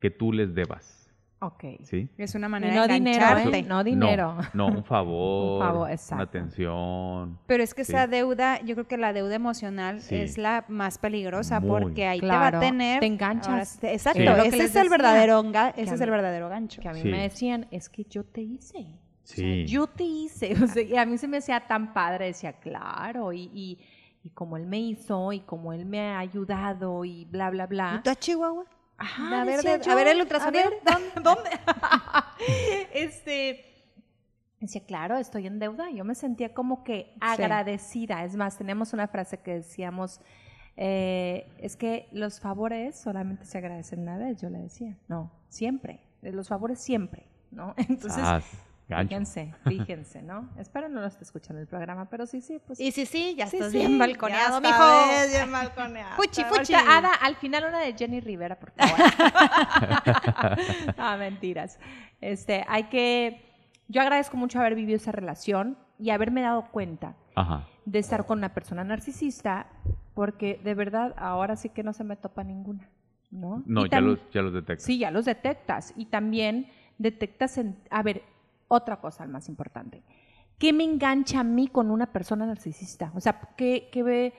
[0.00, 1.04] que tú les debas,
[1.40, 1.64] Ok.
[1.84, 2.08] ¿sí?
[2.18, 3.58] Es una manera no de dinero, engancharte.
[3.58, 3.62] ¿eh?
[3.62, 4.36] No dinero.
[4.54, 6.24] No, no, un favor, favor, una exacto.
[6.24, 7.38] atención.
[7.46, 7.92] Pero es que Sí.
[7.92, 10.16] esa deuda, yo creo que la deuda emocional Sí.
[10.16, 11.68] es la más peligrosa Muy.
[11.82, 12.98] porque ahí te va a tener.
[13.00, 13.48] te enganchas.
[13.78, 15.40] ahora exacto, ese es el verdadero,
[15.76, 16.80] ese a es el verdadero gancho.
[16.82, 17.08] Que a mí Sí.
[17.08, 18.86] me decían, es que yo te hice.
[19.30, 19.66] O sea, Sí.
[19.66, 20.54] yo te hice.
[20.64, 23.78] O sea, y a mí se me hacía tan padre, decía, claro, y, y,
[24.22, 27.96] y como él me hizo, y como él me ha ayudado, y bla, bla, bla.
[27.98, 28.64] ¿Y tú a Chihuahua?
[28.96, 30.64] Ajá, A ver, a ver el ultrasonido.
[30.64, 31.20] a ver, ¿Dónde?
[31.22, 31.50] dónde?
[32.94, 33.64] este,
[34.60, 35.90] decía, claro, estoy en deuda.
[35.90, 38.24] Yo me sentía como que agradecida.
[38.24, 40.20] Es más, tenemos una frase que decíamos,
[40.76, 44.96] eh, es que los favores solamente se agradecen una vez, yo le decía.
[45.08, 46.00] No, siempre.
[46.22, 47.74] Los favores siempre, ¿no?
[47.76, 48.40] Entonces, Ah,
[48.88, 49.08] gancho.
[49.08, 50.48] fíjense, fíjense, ¿no?
[50.58, 53.46] Espero no lo esté escuchando el programa, pero sí, sí, pues Y sí, sí, ya
[53.46, 54.84] Sí, estás sí, bien balconeado, ya mijo.
[55.08, 56.16] vez, bien balconeado.
[56.16, 56.74] Fuchi, fuchi.
[56.74, 58.96] Ada, al final una de Jenny Rivera, por favor.
[60.98, 61.78] ah, mentiras.
[62.20, 63.44] Este, hay que...
[63.88, 67.66] Yo agradezco mucho haber vivido esa relación y haberme dado cuenta Ajá.
[67.86, 69.66] de estar con una persona narcisista,
[70.14, 72.88] porque de verdad ahora sí que no se me topa ninguna,
[73.30, 73.62] ¿no?
[73.66, 74.84] No, ya los, ya los detecto.
[74.84, 75.94] Sí, ya los detectas.
[75.96, 77.78] Y también detectas en...
[77.90, 78.22] A ver,
[78.68, 80.02] otra cosa más importante.
[80.58, 83.10] ¿Qué me engancha a mí con una persona narcisista?
[83.14, 84.34] O sea, ¿qué, qué ve...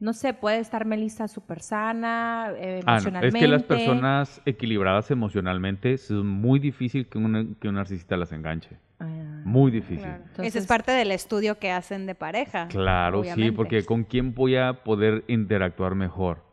[0.00, 3.38] No sé, puede estar Melissa súper sana, eh, Ah, no, emocionalmente.
[3.38, 8.32] Es que las personas equilibradas emocionalmente es muy difícil que un, que un narcisista las
[8.32, 8.78] enganche.
[8.98, 9.06] Ah,
[9.44, 10.04] Muy difícil.
[10.04, 10.22] Claro.
[10.26, 12.68] Entonces- Ese es parte del estudio que hacen de pareja.
[12.68, 16.44] Claro, sí, porque con quién voy a poder interactuar mejor.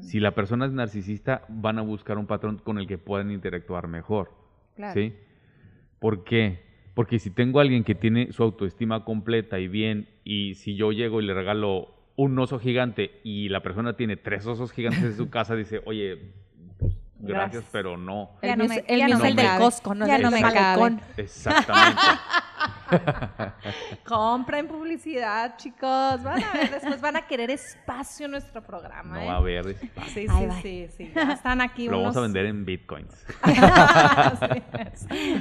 [0.00, 3.88] Si la persona es narcisista, van a buscar un patrón con el que puedan interactuar
[3.88, 4.30] mejor.
[4.76, 4.94] Claro.
[4.94, 5.14] ¿Sí?
[6.02, 6.62] ¿Por qué?
[6.92, 10.92] Porque si tengo a alguien que tiene su autoestima completa y bien, y si yo
[10.92, 15.16] llego y le regalo un oso gigante y la persona tiene tres osos gigantes en
[15.16, 16.18] su casa, dice, oye,
[16.78, 17.64] pues, gracias, Gracias.
[17.72, 18.32] pero no.
[18.42, 19.46] Ya el no mío me- es- el ya mío no es el del.
[19.58, 20.96] Costco, no Ya el no me cabe.
[21.16, 22.00] Exactamente.
[24.04, 26.22] Compra en publicidad, chicos.
[26.22, 29.14] Van a ver, después van a querer espacio en nuestro programa.
[29.16, 29.26] no ¿eh?
[29.26, 30.12] va a haber espacio.
[30.12, 30.60] Sí, Ahí sí, va.
[30.60, 31.12] sí, sí.
[31.14, 33.26] Ya están aquí Lo vamos a vender en bitcoins.
[35.08, 35.36] Sí,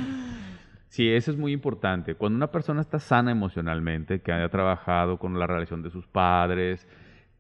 [0.92, 1.10] sí.
[1.10, 2.14] Eso es muy importante.
[2.16, 6.88] Cuando una persona está sana emocionalmente, que haya trabajado con la relación de sus padres,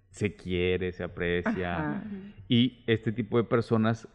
[0.09, 2.03] se quiere, se aprecia, Ajá.
[2.49, 4.07] y este tipo de personas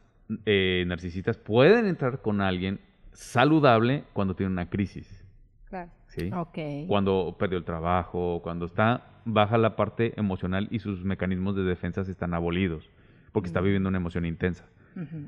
[0.44, 2.80] eh, narcisistas pueden entrar con alguien
[3.12, 5.24] saludable cuando tiene una crisis.
[5.68, 5.90] Claro.
[6.08, 6.30] ¿sí?
[6.34, 6.58] Ok.
[6.86, 12.02] Cuando perdió el trabajo, cuando está baja la parte emocional y sus mecanismos de defensa
[12.02, 12.88] están abolidos,
[13.32, 14.64] porque está viviendo una emoción intensa.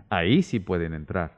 [0.08, 1.32] Ahí sí pueden entrar.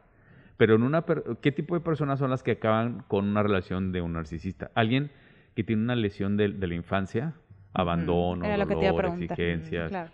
[0.60, 3.92] Pero en una per- ¿qué tipo de personas son las que acaban con una relación
[3.92, 4.70] de un narcisista?
[4.74, 5.10] Alguien
[5.56, 7.32] que tiene una lesión de, de la infancia,
[7.72, 9.22] abandono, a dolor, preguntar.
[9.22, 10.10] exigencias Claro.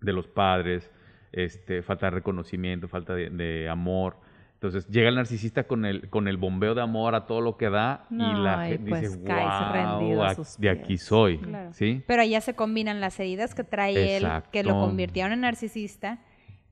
[0.00, 0.90] de los padres,
[1.32, 4.16] este, falta de reconocimiento, falta de, de amor.
[4.54, 7.68] Entonces llega el narcisista con el, con el bombeo de amor a todo lo que
[7.68, 11.02] da y la gente pues dice, wow, a sus de aquí pies".
[11.04, 11.38] soy.
[11.40, 11.74] Claro.
[11.74, 12.02] ¿sí?
[12.06, 16.20] Pero allá se combinan las heridas que trae él, que lo convirtieron en narcisista,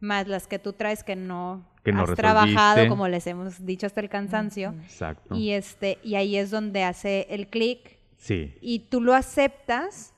[0.00, 3.86] más las que tú traes que no, Que no has trabajado, como les hemos dicho
[3.86, 4.74] hasta el cansancio.
[4.82, 5.34] Exacto.
[5.36, 10.14] Y este, y ahí es donde hace el clic Sí, y tú lo aceptas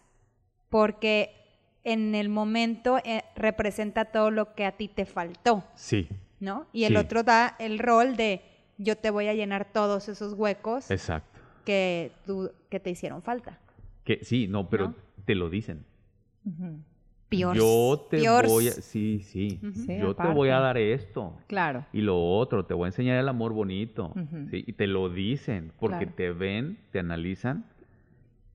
[0.69, 1.35] porque
[1.85, 6.09] en el momento eh, representa todo lo que a ti te faltó, sí,
[6.41, 6.67] ¿no?
[6.73, 6.97] Y el Sí.
[6.99, 8.43] otro da el rol de
[8.77, 11.41] yo te voy a llenar todos esos huecos exacto.
[11.65, 13.59] que, tú, que te hicieron falta.
[14.05, 14.95] Que, sí, no, pero ¿No?
[15.25, 15.85] te lo dicen.
[17.31, 18.49] Yo te piors.
[18.49, 18.73] voy a...
[18.73, 19.61] Sí, sí.
[20.01, 21.35] Yo te voy a dar esto.
[21.47, 21.85] Claro.
[21.93, 24.15] Y lo otro, te voy a enseñar el amor bonito.
[24.51, 24.65] ¿sí?
[24.67, 26.13] Y te lo dicen, porque Claro.
[26.17, 27.65] te ven, te analizan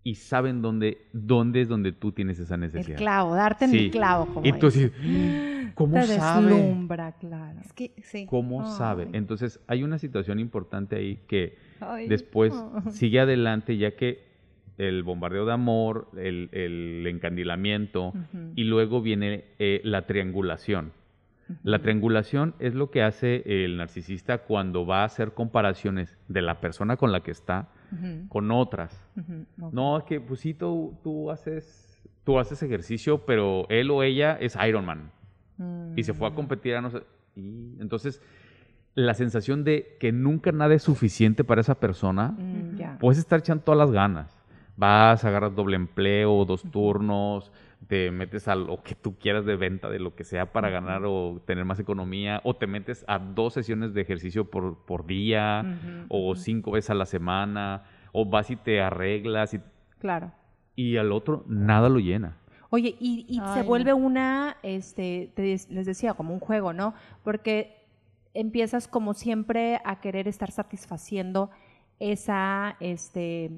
[0.03, 2.97] y saben dónde, dónde es donde tú tienes esa El necesidad.
[2.97, 3.77] clavo, darte en Sí.
[3.85, 4.25] el clavo.
[4.33, 4.91] Como Y tú dices.
[5.75, 6.47] ¿cómo Te sabe?
[6.53, 7.59] deslumbra, claro.
[7.61, 8.25] Es que sí.
[8.27, 9.03] ¿Cómo sabe?
[9.05, 9.09] Ay.
[9.13, 12.07] Entonces, hay una situación importante ahí que Ay.
[12.07, 12.81] después Oh.
[12.91, 14.32] sigue adelante, ya que
[14.77, 18.13] el bombardeo de amor, el, el encandilamiento,
[18.55, 20.91] y luego viene eh, la triangulación.
[21.63, 26.59] La triangulación es lo que hace el narcisista cuando va a hacer comparaciones de la
[26.61, 27.67] persona con la que está
[28.29, 29.05] con otras.
[29.71, 31.89] No, es que pues sí, tú, tú haces
[32.23, 35.11] tú haces ejercicio, pero él o ella es Iron Man
[35.95, 36.35] y se fue a Mm.
[36.35, 37.03] competir a no sé.
[37.35, 38.21] Y entonces
[38.95, 43.63] la sensación de que nunca nada es suficiente para esa persona, Mm, puedes estar echando
[43.63, 44.39] todas las ganas.
[44.75, 47.51] Vas, agarras doble empleo, dos turnos,
[47.87, 51.03] te metes a lo que tú quieras de venta, de lo que sea para ganar
[51.05, 55.77] o tener más economía, o te metes a dos sesiones de ejercicio por, por día,
[56.07, 59.59] o cinco veces a la semana, o vas y te arreglas, y,
[59.99, 60.31] Claro.
[60.75, 62.37] y al otro nada lo llena.
[62.69, 63.65] Oye, y, y Ay, se no.
[63.65, 66.95] vuelve una, este, te les decía, como un juego, ¿no?
[67.23, 67.85] Porque
[68.33, 71.51] empiezas como siempre a querer estar satisfaciendo
[71.99, 73.51] esa, este,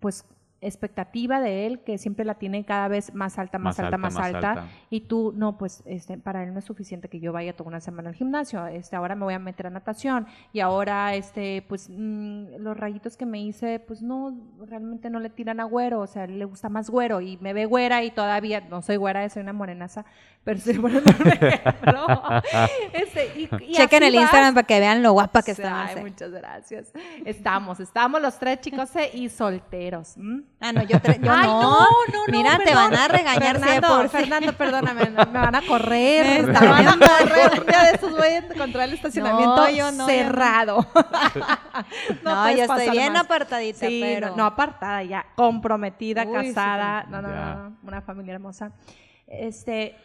[0.00, 0.24] pues,
[0.60, 4.68] expectativa de él, que siempre la tiene cada vez más alta, más, alta, más, alta,
[4.90, 7.80] Y tú, no, pues, este, para él no es suficiente que yo vaya toda una
[7.80, 8.66] semana al gimnasio.
[8.66, 10.26] Este, ahora me voy a meter a natación.
[10.52, 14.34] Y ahora, este, pues, mm, los rayitos que me hice, pues, no,
[14.66, 16.00] realmente no le tiran a güero.
[16.00, 17.20] O sea, le gusta más güero.
[17.20, 20.04] Y me ve güera y todavía, no soy güera, soy una morenaza.
[20.46, 22.06] Pero estoy poniendo un ejemplo.
[22.92, 24.22] Este, y, y Chequen el vas.
[24.22, 25.70] Instagram para que vean lo guapa que Ay, está.
[25.70, 26.00] Marce.
[26.00, 26.92] muchas gracias.
[27.24, 30.14] Estamos, estamos los tres chicos eh, y solteros.
[30.60, 31.62] Ah, no, yo, yo Ay, no.
[31.62, 34.16] no, no, no, Mira, te van a regañar Fernando, por sí.
[34.16, 36.26] Fernando, perdóname, me van a correr.
[36.26, 37.60] Me Me está van a correr.
[37.60, 40.06] Un día de estos voy a encontrar el estacionamiento No, yo no, yo no.
[40.06, 40.86] cerrado.
[42.22, 43.24] No, yo estoy bien más.
[43.24, 44.30] apartadita, Sí, pero...
[44.30, 47.02] no, no, apartada ya, comprometida, Uy, casada.
[47.04, 47.10] súper.
[47.22, 47.54] No, no, Ya.
[47.54, 48.70] no, no, una familia hermosa.
[49.26, 49.96] Este,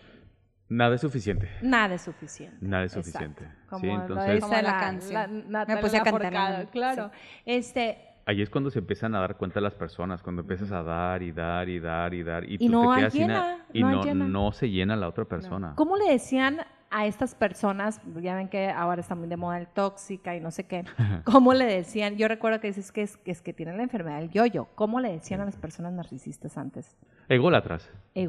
[0.72, 1.50] Nada es suficiente.
[1.62, 2.56] nada es suficiente.
[2.62, 3.10] Nada es Exacto.
[3.12, 3.48] suficiente.
[3.70, 5.44] Como Sí, lo entonces- dice Como la la, canción.
[5.50, 6.68] la- Me puse a cantar.
[6.72, 7.12] Claro.
[7.46, 11.22] Este, Ahí es cuando se empiezan a dar cuenta las personas, cuando empiezas a dar
[11.24, 13.58] y dar y dar y dar y, Y tú no te quedas sin llena, a-
[13.74, 14.28] y no hay no, llena.
[14.28, 15.74] no se llena la otra persona.
[15.76, 16.60] ¿Cómo le decían
[16.92, 18.00] a estas personas?
[18.22, 20.84] Ya ven que ahora está muy de moda el tóxica y no sé qué.
[21.26, 22.18] ¿Cómo le decían?
[22.18, 24.68] Yo recuerdo que dices que es que, es que tienen la enfermedad del yoyo.
[24.76, 26.96] ¿Cómo le decían a las personas narcisistas antes?
[27.30, 27.84] Ególatras.
[28.14, 28.22] Sé,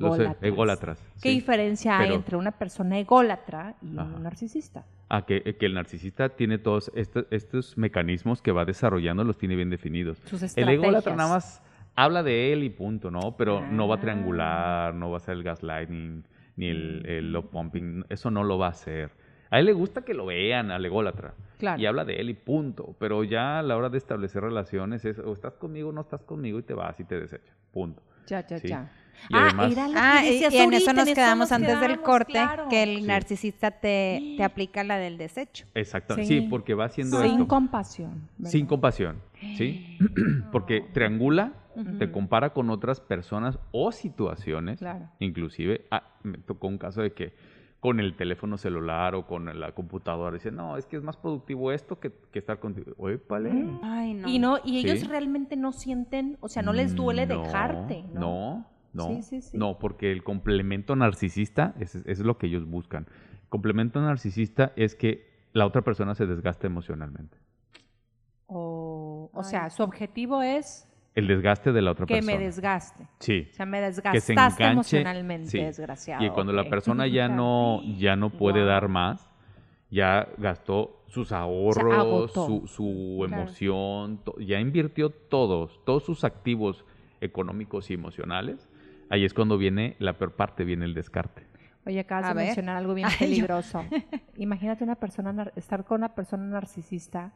[0.42, 0.98] Ególatras.
[1.20, 1.34] ¿Qué sí.
[1.34, 4.04] diferencia hay entre una persona ególatra y Ajá.
[4.14, 4.84] un narcisista?
[5.08, 9.56] Ah, que, que el narcisista tiene todos estos, estos mecanismos que va desarrollando, los tiene
[9.56, 10.18] bien definidos.
[10.24, 11.60] Sus El ególatra nada más
[11.94, 13.36] habla de él y punto, ¿no?
[13.36, 14.00] Pero no va a Ah.
[14.00, 16.24] triangular, no va a hacer el gaslighting,
[16.56, 19.10] ni el, el love pumping, eso no lo va a hacer.
[19.50, 21.34] A él le gusta que lo vean al ególatra.
[21.58, 21.80] Claro.
[21.80, 22.96] Y habla de él y punto.
[22.98, 26.22] Pero ya a la hora de establecer relaciones es o estás conmigo o no estás
[26.22, 27.54] conmigo y te vas y te desechas.
[27.70, 28.02] Punto.
[28.26, 28.68] Ya, ya, Sí.
[28.68, 28.90] ya.
[29.28, 31.78] Y ah, además- era la que Ah, y, y en eso nos en quedamos antes
[31.80, 32.68] del corte, claro.
[32.70, 33.06] que el Sí.
[33.06, 35.66] narcisista te, te aplica la del desecho.
[35.74, 36.14] Exacto.
[36.16, 36.24] Sí.
[36.24, 37.46] Sí, porque va haciendo Sin esto.
[37.48, 38.28] compasión.
[38.38, 38.50] ¿verdad?
[38.50, 39.18] Sin compasión,
[39.58, 39.98] ¿sí?
[40.50, 41.52] Porque triangula,
[41.98, 44.78] te compara con otras personas o situaciones.
[44.78, 45.08] Claro.
[45.18, 47.34] Inclusive, ah, me tocó un caso de que
[47.80, 51.72] con el teléfono celular o con la computadora dice, no, es que es más productivo
[51.72, 53.08] esto que, que estar contigo.
[53.08, 53.50] Épale.
[53.82, 54.28] Ay, no.
[54.28, 55.06] Y no, y ellos Sí.
[55.08, 58.20] realmente no sienten, o sea, no les duele No, dejarte, ¿no?
[58.20, 59.06] No, no.
[59.08, 59.58] Sí, sí, sí.
[59.58, 63.06] No, porque el complemento narcisista es, es lo que ellos buscan.
[63.48, 67.36] Complemento narcisista es que la otra persona se desgaste emocionalmente.
[68.46, 69.44] O, o Ay.
[69.44, 72.38] sea, su objetivo es El desgaste de la otra que persona.
[72.38, 73.06] me desgaste.
[73.18, 73.46] Sí.
[73.50, 74.72] O sea, me que se desgastaste enganche.
[74.72, 75.58] emocionalmente, sí.
[75.58, 76.24] desgraciado.
[76.24, 78.68] Y cuando la persona ya no, ya no puede Wow.
[78.68, 79.30] dar más,
[79.90, 86.84] ya gastó sus ahorros, su, su emoción, ya invirtió todos, todos sus activos
[87.20, 88.68] económicos y emocionales,
[89.10, 91.46] ahí es cuando viene la peor parte, viene el descarte.
[91.84, 92.44] Oye, acabas A de ver.
[92.46, 93.84] mencionar algo bien Ay, yo- peligroso.
[94.36, 97.32] Imagínate una persona, estar con una persona narcisista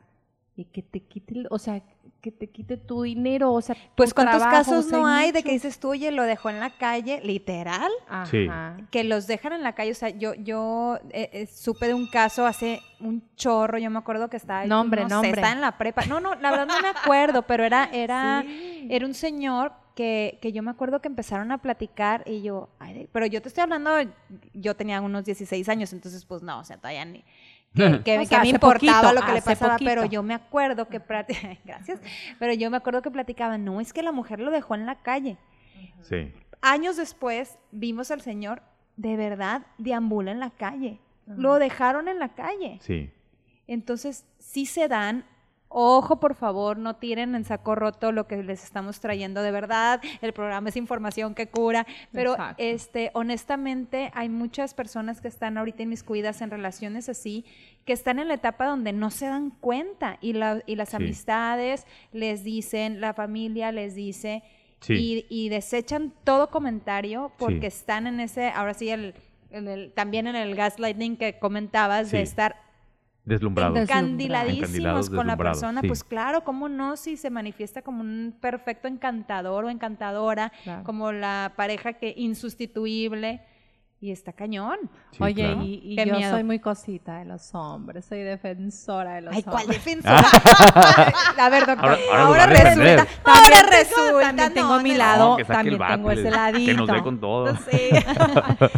[0.64, 1.82] que te quite, o sea,
[2.22, 5.06] que te quite tu dinero, o sea, tu Pues cuántos trabajo, casos o sea, no
[5.06, 7.90] hay de que dices tú, oye, lo dejó en la calle, literal,
[8.30, 8.46] Sí.
[8.48, 8.78] Ajá.
[8.90, 9.92] que los dejan en la calle.
[9.92, 13.98] O sea, yo, yo eh, eh, supe de un caso hace un chorro, yo me
[13.98, 15.30] acuerdo que estaba, Nombre, no sé, nombre.
[15.32, 16.06] estaba en la prepa.
[16.06, 18.88] No, no, la verdad no me acuerdo, pero era, era, Sí.
[18.90, 22.92] era un señor que, que yo me acuerdo que empezaron a platicar y yo, ay,
[22.94, 23.90] de- pero yo te estoy hablando,
[24.52, 27.24] yo tenía unos 16 años, entonces pues no, o sea, todavía ni...
[28.04, 30.98] Que, O sea, me poquito, importaba lo que le pasaba, pero yo me acuerdo que
[31.64, 32.00] gracias,
[32.38, 34.96] pero yo me acuerdo que platicaban, no, es que la mujer lo dejó en la
[34.96, 35.36] calle.
[36.02, 36.32] Sí.
[36.62, 38.62] Años después vimos al señor
[38.96, 41.00] de verdad deambula en la calle.
[41.26, 42.78] Lo dejaron en la calle.
[42.80, 43.10] Sí.
[43.66, 45.24] Entonces, sí se dan.
[45.78, 50.00] Ojo, por favor, no tiren en saco roto lo que les estamos trayendo de verdad.
[50.22, 51.86] El programa es información que cura.
[52.12, 52.54] Pero, Exacto.
[52.62, 57.44] este, honestamente, hay muchas personas que están ahorita inmiscuidas en relaciones así,
[57.84, 60.16] que están en la etapa donde no se dan cuenta.
[60.22, 60.96] Y, la- y las Sí.
[60.96, 64.44] amistades les dicen, la familia les dice,
[64.80, 65.26] Sí.
[65.28, 67.76] y, y desechan todo comentario porque Sí.
[67.78, 69.14] están en ese, ahora sí, el,
[69.50, 72.65] en el- también en el gaslighting que comentabas de estar
[73.26, 73.74] Deslumbrado.
[73.74, 75.86] Des- encandiladísimos Encandilados, con la deslumbrados, persona, sí.
[75.88, 80.84] pues claro, cómo no si se manifiesta como un perfecto encantador o encantadora, Claro.
[80.84, 83.42] como la pareja que insustituible
[83.98, 84.76] y está cañón.
[85.10, 85.62] Sí, Oye, claro.
[85.62, 86.30] y, y yo miedo.
[86.30, 89.64] soy muy cosita de los hombres, soy defensora de los Ay, hombres.
[89.64, 90.22] ¿cuál defensora?
[91.38, 92.98] a ver, doctor, Ahora- ahora ahora, defender.
[93.00, 95.36] resulta, ahora También tengo- resulta, también tengo no, mi no, lado.
[95.48, 96.70] También bate, tengo ese ladito.
[96.72, 97.56] Que nos dé con todo.
[97.56, 97.90] Sí.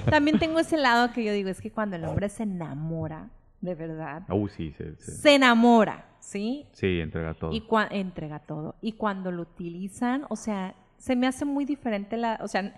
[0.10, 3.28] también tengo ese lado que yo digo, es que cuando el hombre se enamora,
[3.60, 5.12] de verdad, Uh, sí, sí, sí.
[5.12, 6.66] se enamora, ¿sí?
[6.72, 7.52] Sí, entrega todo.
[7.52, 8.76] Y entrega todo.
[8.80, 12.74] Y cuando lo utilizan, o sea, se me hace muy diferente la, o sea,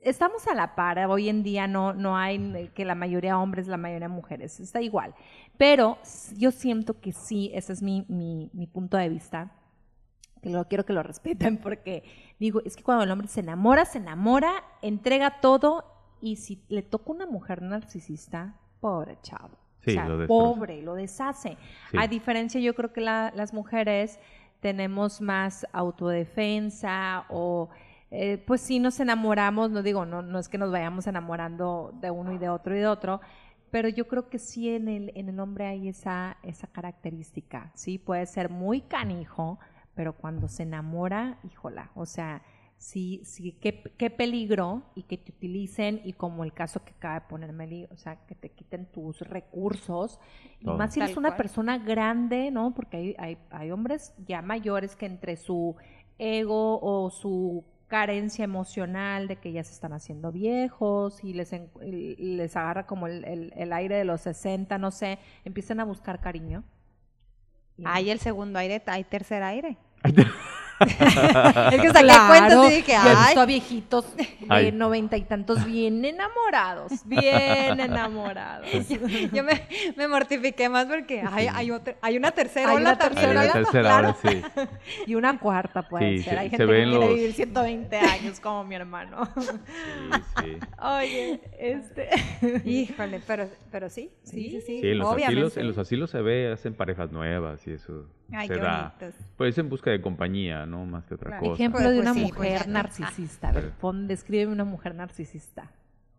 [0.00, 3.76] estamos a la par, hoy en día no, no hay que la mayoría hombres, la
[3.76, 5.14] mayoría mujeres, está igual.
[5.56, 5.98] Pero
[6.36, 9.52] yo siento que sí, ese es mi, mi, mi punto de vista,
[10.42, 12.04] que lo quiero que lo respeten porque
[12.38, 15.84] digo, es que cuando el hombre se enamora, se enamora, entrega todo
[16.20, 19.56] y si le toca una mujer narcisista, pobre chavo.
[19.92, 21.56] Sí, o sea, lo pobre, lo deshace.
[21.90, 21.96] Sí.
[21.98, 24.18] A diferencia, yo creo que la- las mujeres
[24.60, 27.68] tenemos más autodefensa o
[28.10, 32.10] eh, pues sí nos enamoramos, no digo, no, no es que nos vayamos enamorando de
[32.10, 33.20] uno y de otro y de otro,
[33.70, 37.98] pero yo creo que sí en el, en el hombre hay esa, esa característica, sí,
[37.98, 39.58] puede ser muy canijo,
[39.94, 42.40] pero cuando se enamora, híjola, o sea,
[42.78, 47.14] sí, sí, qué, qué peligro y que te utilicen y como el caso que acaba
[47.14, 50.20] de poner Meli, o sea, que te quiten tus recursos
[50.60, 51.38] y más si eres Tal una cual.
[51.38, 52.74] persona grande, ¿no?
[52.74, 55.76] Porque hay, hay, hay hombres ya mayores que entre su
[56.18, 61.70] ego o su carencia emocional de que ya se están haciendo viejos y les, en-
[61.82, 65.84] y les agarra como el, el- el aire de los 60, no sé, empiezan a
[65.84, 66.64] buscar cariño.
[67.84, 69.78] Hay el segundo aire, hay tercer aire.
[70.80, 74.72] es que saqué Claro, cuentas y dije, yo he ay, visto a viejitos de Ay.
[74.72, 78.66] noventa y tantos bien enamorados, bien enamorados.
[79.32, 79.66] yo me,
[79.96, 83.70] me mortifiqué más porque ay, hay, otra, hay una tercera Hay ola una tercera ola,
[83.70, 84.08] claro.
[84.08, 84.42] hora, sí.
[85.06, 86.34] Y una cuarta puede Sí, ser.
[86.34, 89.28] se- Hay se gente que ven quiere los- vivir 120 años como mi hermano.
[89.36, 90.56] Sí, sí.
[90.82, 92.08] Oye, este...
[92.64, 95.26] Híjole, pero, pero sí, sí, sí, sí, Sí, en los, obviamente.
[95.34, 98.94] asilos, en los asilos se ve, hacen parejas nuevas y eso Ay, se qué da.
[99.36, 101.42] Pues en busca de compañía, no más que otra Claro.
[101.44, 101.54] cosa.
[101.54, 102.72] Ejemplo Pues, de pues una sí, pues mujer ya.
[102.72, 103.48] narcisista.
[103.48, 105.70] A ver, pon, descríbeme una mujer narcisista.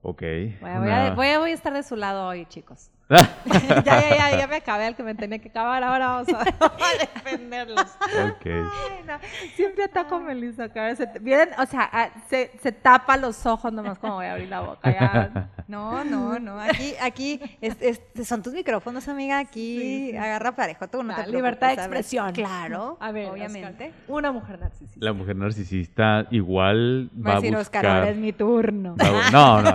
[0.01, 0.21] Ok.
[0.61, 2.89] Voy a, voy a- voy a- voy a estar de su lado hoy, chicos.
[3.45, 5.83] ya, ya, ya, ya me acabé el que me tenía que acabar.
[5.83, 7.81] Ahora vamos a, a defenderlos.
[7.81, 8.45] Ok.
[8.45, 9.13] Ay, no.
[9.55, 10.69] Siempre ataco a Melissa.
[10.69, 10.95] cara.
[10.95, 11.49] Se, ¿Vieron?
[11.57, 14.91] O sea, ah, se, se tapa los ojos nomás como voy a abrir la boca.
[14.91, 15.49] Ya.
[15.69, 16.59] No, no, no.
[16.59, 19.37] Aquí, aquí es- es- son tus micrófonos, amiga.
[19.37, 20.87] Aquí agarra parejo.
[20.87, 22.31] Tú no te Ah, libertad de expresión.
[22.33, 23.89] Claro, A ver, obviamente.
[23.89, 24.97] Oscar, una mujer narcisista.
[25.05, 27.97] La mujer narcisista igual Va va a decir Oscar, buscar...
[27.97, 28.95] ahora es mi turno.
[29.31, 29.71] No, no, no.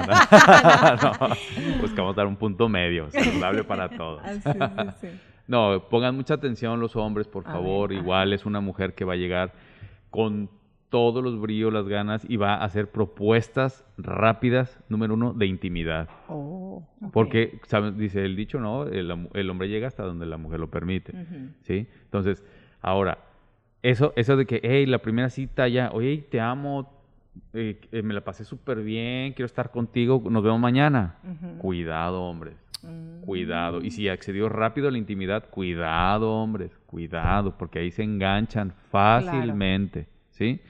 [1.28, 1.80] no.
[1.80, 4.22] Buscamos dar un punto medio, saludable para todos.
[4.25, 5.09] Ah, sí.
[5.47, 7.91] No, pongan mucha atención los hombres, por favor.
[7.91, 8.05] ver, ajá.
[8.05, 9.53] Igual es una mujer que va a llegar
[10.11, 10.49] con
[10.95, 16.09] todos los brillos, las ganas y va a hacer propuestas rápidas, número uno, de intimidad.
[16.29, 16.87] Oh.
[17.12, 17.97] Porque, ¿sabes?
[17.97, 18.85] dice el dicho, ¿no?
[18.85, 21.12] El, el hombre llega hasta donde la mujer lo permite.
[21.62, 21.89] ¿Sí?
[22.05, 22.45] Entonces,
[22.81, 23.18] ahora,
[23.83, 26.93] eso, eso de que, hey, la primera cita ya, oye, te amo,
[27.55, 31.16] eh, eh, me la pasé súper bien, quiero estar contigo, nos vemos mañana.
[31.59, 32.55] Cuidado, hombres.
[33.25, 33.81] Cuidado.
[33.83, 36.79] Y si accedió rápido a la intimidad, cuidado, hombres.
[36.87, 40.07] Cuidado, porque ahí se enganchan fácilmente.
[40.31, 40.61] ¿Sí?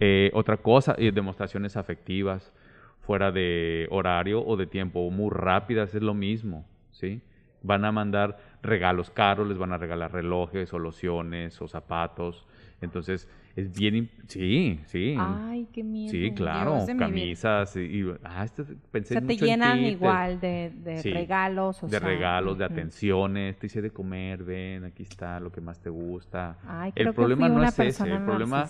[0.00, 2.52] Eh, otra cosa, eh, demostraciones afectivas
[3.00, 6.66] fuera de horario o de tiempo, muy rápidas, es lo mismo.
[6.90, 7.22] ¿Sí?
[7.62, 12.46] Van a mandar regalos caros, les van a regalar relojes o lociones o zapatos.
[12.80, 14.10] Entonces, es bien...
[14.28, 15.16] Sí, sí.
[15.18, 16.10] Ay, qué miedo.
[16.10, 19.88] Sí, claro, camisas y, y- ah, este- O pensé sea, te mucho en llenan te-
[19.88, 21.82] igual de, de Sí, regalos.
[21.82, 25.60] o de sea, regalos, de atenciones, te hice de comer, ven, aquí está lo que
[25.62, 26.58] más te gusta.
[26.66, 28.68] Ay, el creo problema que fui no una es ese, el problema,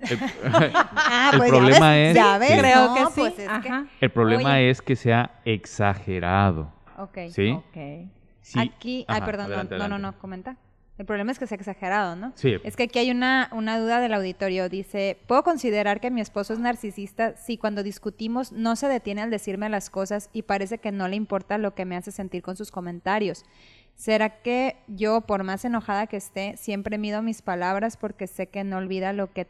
[0.00, 0.18] el,
[0.74, 2.58] Ah, pues problema ves, es- Ya ves, Sí.
[2.58, 3.20] Creo no, que sí.
[3.20, 3.86] pues es que- Ajá.
[4.00, 4.70] el problema Oye.
[4.70, 7.18] es que sea exagerado, Ok.
[7.30, 7.50] ¿sí?
[7.52, 8.10] Ok.
[8.42, 10.16] Sí, Aquí, ay, perdón, no- adelante, no, no, adelante.
[10.16, 10.56] no, comenta.
[11.00, 12.34] El problema es que sea exagerado, ¿no?
[12.34, 12.56] Sí.
[12.62, 14.68] Es que aquí hay una, una duda del auditorio.
[14.68, 19.30] Dice, ¿puedo considerar que mi esposo es narcisista si cuando discutimos no se detiene al
[19.30, 22.54] decirme las cosas y parece que no le importa lo que me hace sentir con
[22.54, 23.46] sus comentarios?
[23.94, 28.62] ¿Será que yo, por más enojada que esté, siempre mido mis palabras porque sé que
[28.62, 29.46] no olvida lo que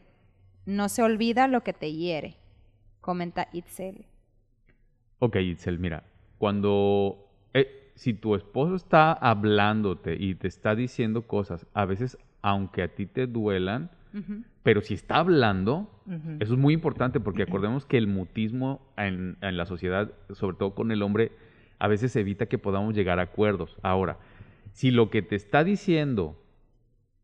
[0.65, 2.37] no se olvida lo que te hiere?
[3.01, 4.05] Comenta Itzel.
[5.19, 6.03] Ok, Itzel, mira,
[6.37, 12.81] cuando eh, si tu esposo está hablándote y te está diciendo cosas, a veces aunque
[12.81, 13.91] a ti te duelan,
[14.63, 15.87] pero si está hablando.
[16.39, 20.73] Eso es muy importante porque acordemos que el mutismo en, en la sociedad, sobre todo
[20.73, 21.31] con el hombre,
[21.77, 23.77] a veces evita que podamos llegar a acuerdos.
[23.83, 24.17] Ahora,
[24.71, 26.41] si lo que te está diciendo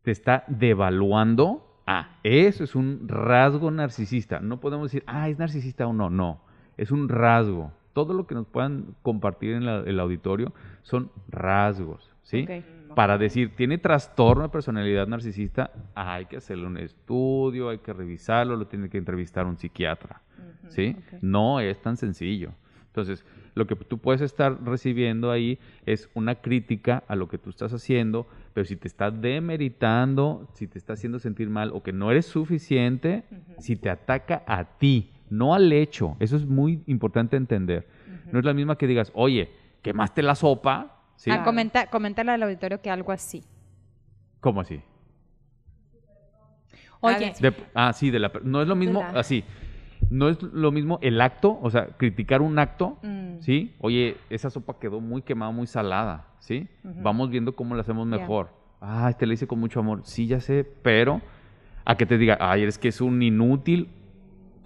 [0.02, 4.38] te está devaluando, ah, eso es un rasgo narcisista.
[4.38, 6.40] No podemos decir, ah, es narcisista o no, no,
[6.76, 7.72] es un rasgo.
[7.98, 12.44] Todo lo que nos puedan compartir en la- el auditorio son rasgos, ¿sí?
[12.94, 18.54] Para decir, tiene trastorno de personalidad narcisista, hay que hacerle un estudio, hay que revisarlo,
[18.56, 20.22] lo tiene que entrevistar un psiquiatra,
[20.68, 20.94] ¿sí?
[21.22, 22.52] No es tan sencillo.
[22.86, 23.24] Entonces,
[23.56, 27.72] lo que tú puedes estar recibiendo ahí es una crítica a lo que tú estás
[27.72, 32.12] haciendo, pero si te está demeritando, si te está haciendo sentir mal o que no
[32.12, 33.24] eres suficiente,
[33.58, 37.86] si te ataca a ti, no al hecho, eso es muy importante entender.
[38.32, 39.50] No es la misma que digas, oye,
[39.82, 41.30] quemaste la sopa, ¿sí?
[41.30, 43.42] Ah, comenta, coméntale al auditorio que algo así.
[44.40, 44.80] ¿Cómo así?
[47.00, 49.44] Oye, De- ah, sí, de la, no es lo mismo, la- así,
[50.10, 53.40] no es lo mismo el acto, o sea, criticar un acto, Mm.
[53.40, 53.74] ¿sí?
[53.78, 56.66] Oye, esa sopa quedó muy quemada, muy salada, ¿sí?
[56.82, 58.50] Vamos viendo cómo la hacemos mejor.
[58.80, 61.20] Ah, este le hice con mucho amor, sí, ya sé, pero
[61.84, 63.88] a que te diga, ay, eres que es un inútil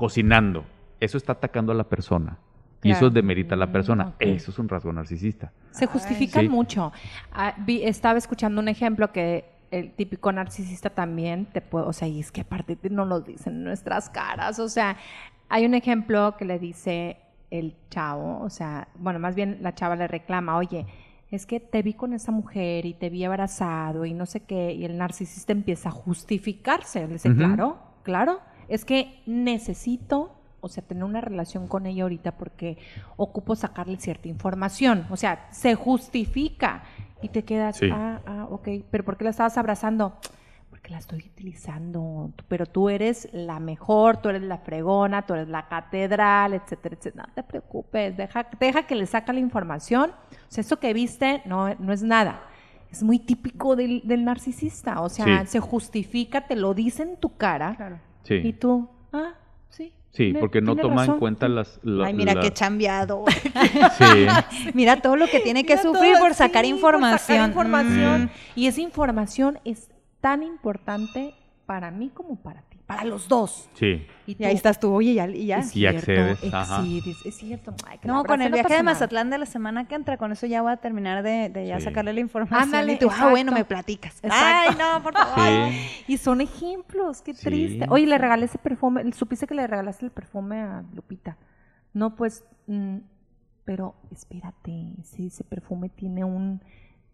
[0.02, 0.64] cocinando,
[0.98, 2.36] eso está atacando a la persona.
[2.82, 4.08] Y eso demerita a la persona.
[4.08, 4.14] ok.
[4.18, 5.52] Eso es un rasgo narcisista.
[5.70, 6.48] Se justifican Sí.
[6.48, 6.90] mucho.
[7.30, 12.08] Ah, vi- estaba escuchando un ejemplo que el típico narcisista también te puede, o sea,
[12.08, 14.96] y es que aparte te- no lo dicen en nuestras caras, o sea,
[15.48, 17.18] hay un ejemplo que le dice
[17.52, 20.84] el chavo, o sea, bueno, más bien la chava le reclama, oye,
[21.30, 24.72] es que te vi con esa mujer y te vi abrazado y no sé qué,
[24.72, 30.82] y el narcisista empieza a justificarse, le dice, claro, claro, es que necesito, o sea,
[30.82, 32.78] tener una relación con ella ahorita porque
[33.16, 36.82] ocupo sacarle cierta información, o sea, se justifica
[37.20, 37.88] y te quedas, Sí.
[37.92, 40.16] ah, ah, ok, pero ¿por qué la estabas abrazando?
[40.70, 45.48] Porque la estoy utilizando, pero tú eres la mejor, tú eres la fregona, tú eres
[45.48, 47.24] la catedral, etcétera, etcétera.
[47.28, 50.10] No te preocupes, deja, deja que le saca la información.
[50.10, 52.42] O sea, eso que viste no, no es nada.
[52.90, 55.00] Es muy típico del, del narcisista.
[55.02, 55.52] O sea, Sí.
[55.52, 58.00] se justifica, te lo dice en tu cara.
[58.24, 58.34] Sí.
[58.34, 59.34] Y tú, ah,
[59.68, 59.92] sí.
[60.10, 61.18] Sí, porque no toma en razón".
[61.18, 61.80] cuenta las...
[61.82, 63.24] la- Ay, mira la- qué chambeado.
[63.98, 64.26] Sí.
[64.74, 67.18] mira todo lo que tiene que Mira sufrir todo por sacar por información.
[67.20, 68.22] sacar información.
[68.24, 68.30] Mm.
[68.60, 71.34] Y esa información es tan importante
[71.66, 72.71] para mí como para ti.
[72.96, 73.68] Para los dos.
[73.74, 74.06] Sí.
[74.26, 75.58] Y tú, ahí estás tú, oye, ya, y ya.
[75.58, 77.74] Es Y cierto, accedes, excedes, es cierto.
[77.86, 78.82] Ay, No, con el viaje de.
[78.82, 81.78] Mazatlán de la semana que entra, con eso ya voy a terminar de, de ya
[81.78, 81.84] Sí.
[81.84, 82.62] sacarle la información.
[82.62, 83.30] Ándale, y tú, ah, exacto.
[83.30, 84.16] bueno, me platicas.
[84.22, 84.36] Exacto.
[84.44, 85.70] Ay, no, por favor.
[85.70, 86.04] Sí.
[86.08, 87.44] Y son ejemplos, qué Sí.
[87.44, 87.86] triste.
[87.88, 91.36] Oye, le regalé ese perfume, supiste que le regalaste el perfume a Lupita.
[91.94, 92.98] No, pues, mm,
[93.64, 96.60] pero espérate, sí, ese perfume tiene un,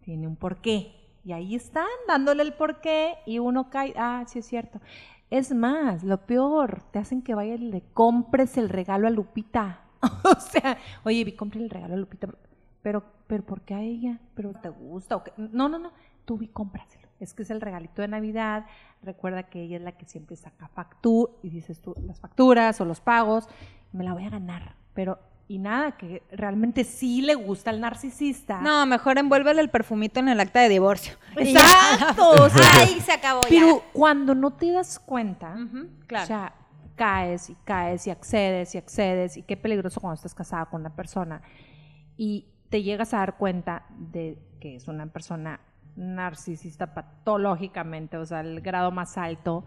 [0.01, 0.95] tiene un porqué.
[1.25, 4.79] Y ahí están dándole el porqué y uno cae, ah, sí es cierto.
[5.29, 9.81] Es más, lo peor, te hacen que vayas y le compres el regalo a Lupita.
[10.01, 12.29] o sea, oye, vi, compré el regalo a Lupita,
[12.81, 14.19] pero, pero ¿por qué a ella?
[14.33, 15.15] ¿Pero te gusta?
[15.15, 15.31] o qué?
[15.37, 15.91] No, no, no,
[16.25, 17.07] tú vi, cómpraselo.
[17.19, 18.65] Es que es el regalito de Navidad.
[19.03, 22.85] Recuerda que ella es la que siempre saca factura y dices tú las facturas o
[22.85, 23.47] los pagos.
[23.91, 24.75] Me la voy a ganar.
[24.93, 25.19] Pero,
[25.49, 28.61] y nada, que realmente sí le gusta al narcisista.
[28.61, 31.15] No, mejor envuélvele el perfumito en el acta de divorcio.
[31.35, 31.41] Ya.
[31.41, 32.29] Exacto.
[32.43, 36.05] o sea, Ahí se acabó pero cuando no te das cuenta, ya.
[36.05, 36.23] Claro.
[36.23, 36.53] o sea,
[36.95, 40.95] caes y caes y accedes y accedes y qué peligroso cuando estás casada con una
[40.95, 41.41] persona
[42.15, 45.61] y te llegas a dar cuenta de que es una persona
[45.95, 49.65] narcisista patológicamente, o sea, el grado más alto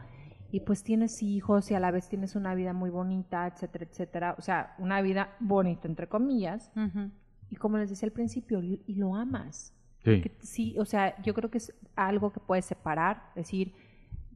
[0.53, 4.35] y pues tienes hijos y a la vez tienes una vida muy bonita, etcétera, etcétera,
[4.39, 7.11] o sea, una vida bonita entre comillas Ujú.
[7.51, 9.73] y como les decía al principio, y lo amas.
[10.05, 10.21] Sí.
[10.21, 13.73] Que sí, o sea, yo creo que es algo que puedes separar, decir,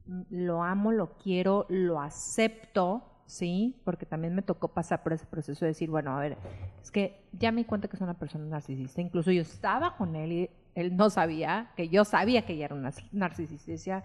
[0.07, 3.79] mm, lo amo, lo quiero, lo acepto, ¿sí?
[3.83, 6.37] Porque también me tocó pasar por ese proceso de decir, bueno, a ver,
[6.81, 10.15] es que ya me di cuenta que es una persona narcisista, incluso yo estaba con
[10.15, 14.03] él y él no sabía, que yo sabía que ella era una narcisista, y decía,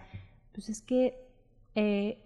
[0.51, 1.22] pues es que
[1.75, 2.17] eh,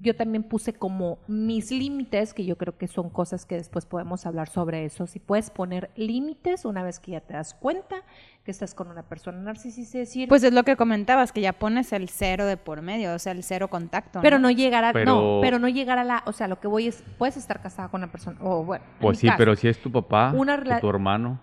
[0.00, 4.26] yo también puse como mis límites, que yo creo que son cosas que después podemos
[4.26, 5.06] hablar sobre eso.
[5.06, 7.96] Si puedes poner límites una vez que ya te das cuenta
[8.44, 11.54] que estás con una persona narcisista y decir, Pues es lo que comentabas, que ya
[11.54, 14.20] pones el cero de por medio, o sea, el cero contacto.
[14.20, 16.68] pero no llegar a, Pero- no, pero no llegar a la, o sea, lo que
[16.68, 19.56] voy es, puedes estar casada con una persona, o bueno, en Pues sí, caso, pero
[19.56, 21.40] si es tu papá Una o tu hermano.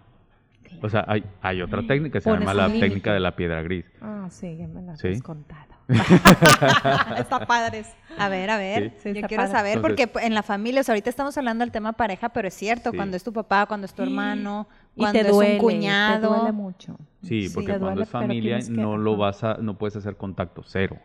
[0.83, 2.85] O sea, hay, hay otra técnica, se Pones llama la límite.
[2.87, 3.85] técnica de la piedra gris.
[4.01, 5.07] Ah, sí, ya me la Sí.
[5.09, 5.73] has contado.
[7.17, 7.83] Está padre.
[8.17, 8.93] A ver, a ver.
[9.01, 9.13] Sí.
[9.13, 9.51] Yo quiero padre.
[9.51, 12.47] saber, Entonces- porque en la familia, o sea, ahorita estamos hablando del tema pareja, pero
[12.47, 12.95] es cierto, Sí.
[12.97, 16.29] cuando es tu papá, cuando es tu hermano, Y cuando te es un cuñado.
[16.29, 16.97] te duele mucho.
[17.23, 20.97] Sí, porque cuando duele, es familia no lo vas a, no puedes hacer contacto cero.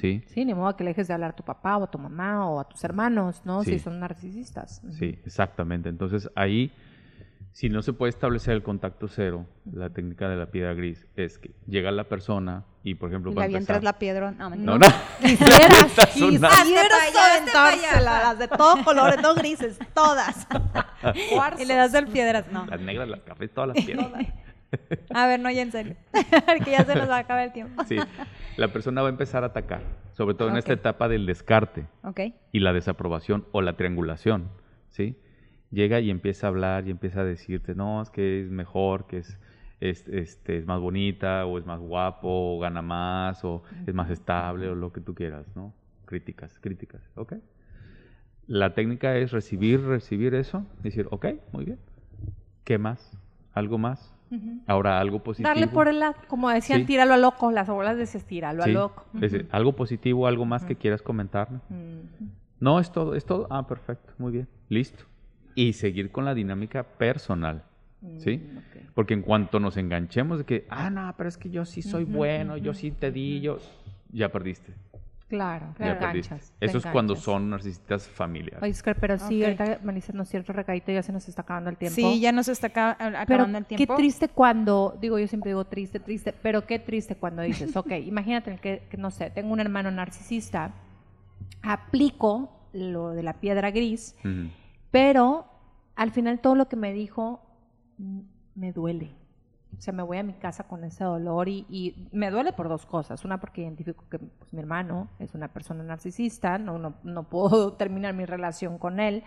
[0.00, 0.22] ¿Sí?
[0.28, 2.48] Sí, ni modo que le dejes de hablar a tu papá o a tu mamá
[2.48, 3.62] o a tus hermanos, ¿no?
[3.62, 3.72] Sí.
[3.72, 4.80] Si son narcisistas.
[4.98, 5.90] Sí, exactamente.
[5.90, 6.72] Entonces ahí,
[7.52, 11.38] si no se puede establecer el contacto cero, la técnica de la piedra gris es
[11.38, 14.30] que llega la persona y, por ejemplo, avientas empezar- la piedra.
[14.30, 14.50] No.
[14.50, 14.86] No, no.
[15.20, 20.46] Quisieras, quisieras aventárselas, las de todos colores, no grises, todas.
[21.58, 22.46] Y le das el piedras.
[22.52, 22.66] No.
[22.66, 24.10] Las negras, las cafés, todas las piedras.
[25.12, 25.96] A ver, no, ya en serio.
[26.64, 27.82] que ya se nos va a acabar el tiempo.
[27.84, 27.96] Sí,
[28.56, 29.82] la persona va a empezar a atacar,
[30.12, 30.78] sobre todo en esta Ok.
[30.78, 32.20] etapa del descarte Ok.
[32.52, 34.48] y la desaprobación o la triangulación,
[34.90, 35.16] ¿sí?
[35.70, 39.18] Llega y empieza a hablar y empieza a decirte, no, es que es mejor, que
[39.18, 39.38] es,
[39.80, 44.10] es, este, es más bonita, o es más guapo, o gana más, o es más
[44.10, 45.72] estable, o lo que tú quieras, ¿no?
[46.06, 47.34] Críticas, críticas, ¿ok?
[48.48, 51.78] La técnica es recibir, recibir eso, decir, ok, muy bien.
[52.64, 53.16] ¿Qué más?
[53.52, 54.12] ¿Algo más?
[54.66, 55.48] Ahora algo positivo.
[55.48, 56.86] Darle por el lado, como decían, Sí.
[56.86, 59.04] tíralo a loco, las abuelas decían, tíralo Sí, a loco.
[59.14, 61.60] es decir, algo positivo, algo más que quieras comentarme.
[62.58, 63.46] No, es todo, es todo.
[63.50, 65.04] Ah, perfecto, muy bien, listo.
[65.60, 67.64] Y seguir con la dinámica personal,
[68.18, 68.38] ¿sí?
[68.38, 68.92] Mm, ok.
[68.94, 72.04] Porque en cuanto nos enganchemos de que, ah, no, pero es que yo sí soy
[72.04, 73.58] bueno, yo sí te di, yo...
[74.12, 74.72] Ya perdiste,
[75.28, 76.34] Claro, ya perdiste.
[76.34, 76.52] enganchas.
[76.58, 78.60] te Eso es cuando son narcisistas familiares.
[78.62, 79.44] Oye, Oscar, pero sí, Ok.
[79.60, 81.94] ahorita me dice, no es cierto, recadito, ya se nos está acabando el tiempo.
[81.94, 83.94] Sí, ya nos está Pero acabando el qué tiempo.
[83.94, 88.56] triste cuando, digo, yo siempre digo triste, triste, pero qué triste cuando dices, ok, imagínate
[88.56, 90.72] que, que, no sé, tengo un hermano narcisista,
[91.62, 94.16] aplico lo de la piedra gris,
[94.90, 95.46] pero
[96.00, 97.42] al final todo lo que me dijo
[98.54, 99.10] me duele.
[99.76, 102.86] O sea, me voy a mi casa con ese dolor y, me duele por dos
[102.86, 103.22] cosas.
[103.26, 107.72] Una, porque identifico que pues, mi hermano es una persona narcisista, no, no, no puedo
[107.76, 109.24] terminar mi relación con él.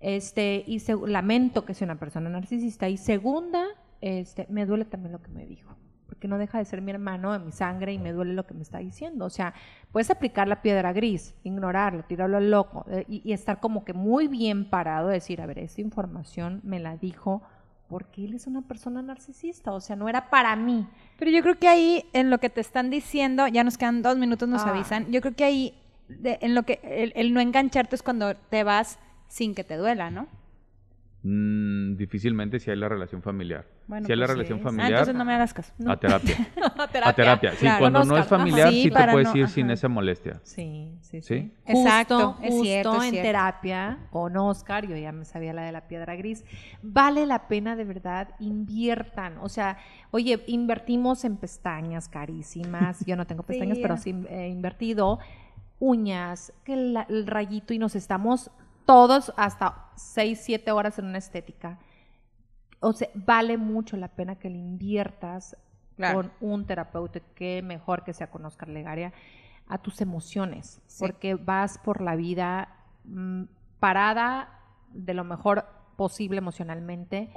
[0.00, 2.88] Este, y seg- lamento que sea una persona narcisista.
[2.88, 3.64] Y segunda,
[4.00, 5.76] este, me duele también lo que me dijo.
[6.06, 8.54] Porque no deja de ser mi hermano, de mi sangre, y me duele lo que
[8.54, 9.24] me está diciendo.
[9.24, 9.54] O sea,
[9.90, 13.92] puedes aplicar la piedra gris, ignorarlo, tirarlo al loco, eh, y, y estar como que
[13.94, 17.42] muy bien parado, decir, a ver, esta información me la dijo
[17.88, 19.72] porque él es una persona narcisista.
[19.72, 20.86] O sea, no era para mí.
[21.18, 24.16] Pero yo creo que ahí, en lo que te están diciendo, ya nos quedan dos
[24.16, 24.70] minutos, nos Ah.
[24.70, 25.10] avisan.
[25.12, 25.74] Yo creo que ahí,
[26.08, 28.98] de- en lo que el, el no engancharte es cuando te vas
[29.28, 30.26] sin que te duela, ¿no?
[31.26, 33.64] Mm, difícilmente si hay la relación familiar.
[33.86, 34.58] Bueno, si hay la relación.
[34.60, 35.72] Ah, familiar, entonces no me hagas caso.
[35.86, 36.36] a terapia.
[36.92, 37.08] terapia.
[37.08, 37.50] A terapia.
[37.52, 37.78] Sí, Claro.
[37.78, 39.52] cuando no es familiar, Sí, sí, te puedes no- ir ajá.
[39.54, 40.40] sin esa molestia.
[40.42, 41.22] Sí, sí, ¿Sí?
[41.22, 41.52] sí.
[41.64, 45.62] Exacto, Justo, es justo cierto, es en terapia con Oscar, yo ya me sabía la
[45.62, 46.44] de la piedra gris.
[46.82, 49.38] Vale la pena de verdad, inviertan.
[49.38, 49.78] O sea,
[50.10, 53.02] oye, invertimos en pestañas carísimas.
[53.06, 53.82] Yo no tengo pestañas, Sí.
[53.82, 55.20] pero sí he invertido.
[55.78, 58.50] Uñas, que el rayito y nos estamos
[58.84, 61.78] todos hasta 6, 7 horas en una estética.
[62.80, 65.56] O sea, vale mucho la pena que le inviertas
[65.96, 66.16] Claro.
[66.16, 69.12] con un terapeuta, que mejor que sea con Oscar Legaria,
[69.68, 70.98] a tus emociones, Sí.
[71.00, 72.68] porque vas por la vida
[73.04, 73.44] mm,
[73.78, 74.48] parada
[74.92, 75.66] de lo mejor
[75.96, 77.30] posible emocionalmente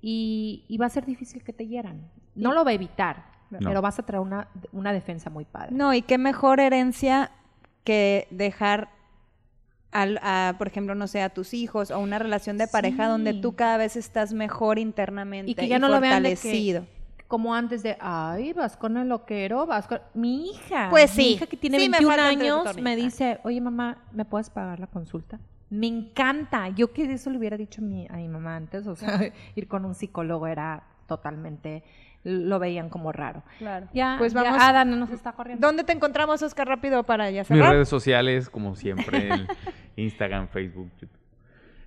[0.00, 2.08] y, y va a ser difícil que te hieran.
[2.36, 3.58] No lo va a evitar, No.
[3.60, 5.72] pero vas a traer una, una defensa muy padre.
[5.74, 7.32] No, y qué mejor herencia
[7.84, 8.90] que dejar,
[9.94, 13.10] a, por ejemplo, no sé, a tus hijos o una relación de pareja Sí.
[13.10, 16.36] donde tú cada vez estás mejor internamente Y que ya no lo vean de que-
[16.36, 16.86] fortalecido.
[17.28, 19.98] Como antes de, ay, vas con el loquero, vas con...
[20.12, 23.60] Mi hija, Pues mi hija que tiene Sí, me 21 falta años, me dice, oye
[23.60, 25.40] mamá, ¿me puedes pagar la consulta?
[25.70, 26.68] Me encanta.
[26.68, 29.18] Yo que eso le hubiera dicho a mi, a mi mamá antes, o sea,
[29.56, 31.82] ir con un psicólogo era totalmente,
[32.24, 33.42] lo veían como raro.
[33.58, 33.86] Claro.
[33.94, 34.60] Ya, pues ya vamos.
[34.62, 35.64] Ada no nos está corriendo.
[35.66, 37.72] ¿Dónde te encontramos, Oscar, rápido para ya Mis cerrar?
[37.74, 39.46] redes sociales, como siempre, en
[39.96, 41.18] Instagram, Facebook, YouTube.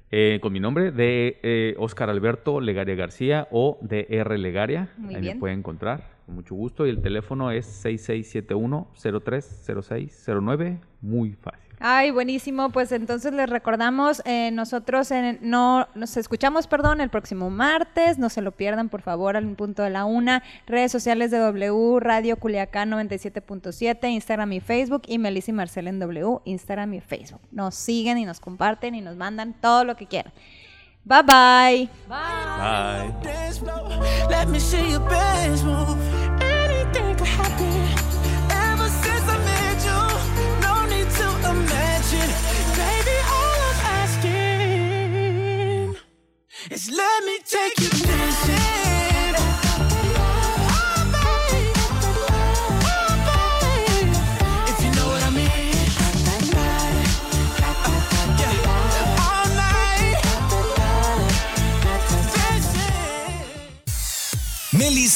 [0.10, 4.88] Eh, con mi nombre, de eh, Oscar Alberto Legaria García o de R Legaria.
[4.98, 5.36] Muy Ahí bien.
[5.36, 6.88] me pueden encontrar con mucho gusto.
[6.88, 10.80] Y el teléfono es 6671-030609.
[11.02, 11.66] Muy fácil.
[11.80, 12.71] Ay, buenísimo.
[12.71, 18.17] Pues entonces les recordamos, eh, nosotros en- no nos escuchamos, perdón, el próximo martes.
[18.17, 20.41] No se lo pierdan, por favor, al punto de la una.
[20.65, 25.03] Redes sociales de W Radio Culiacán 97.7, Instagram y Facebook.
[25.07, 27.41] Y Melissa y Marcela en W, Instagram y Facebook.
[27.51, 30.34] Nos siguen y nos comparten y nos mandan todo lo que quieran.
[31.05, 31.89] Bye bye.
[32.09, 33.13] Bye.
[34.30, 34.75] dance
[46.72, 49.36] is let me take you dancing.
[49.38, 50.24] Oh.
[53.28, 54.03] Oh.
[54.68, 55.49] If you know what I mean.
[58.39, 59.24] Yeah.
[59.26, 60.20] All night.
[62.36, 63.45] Dancing.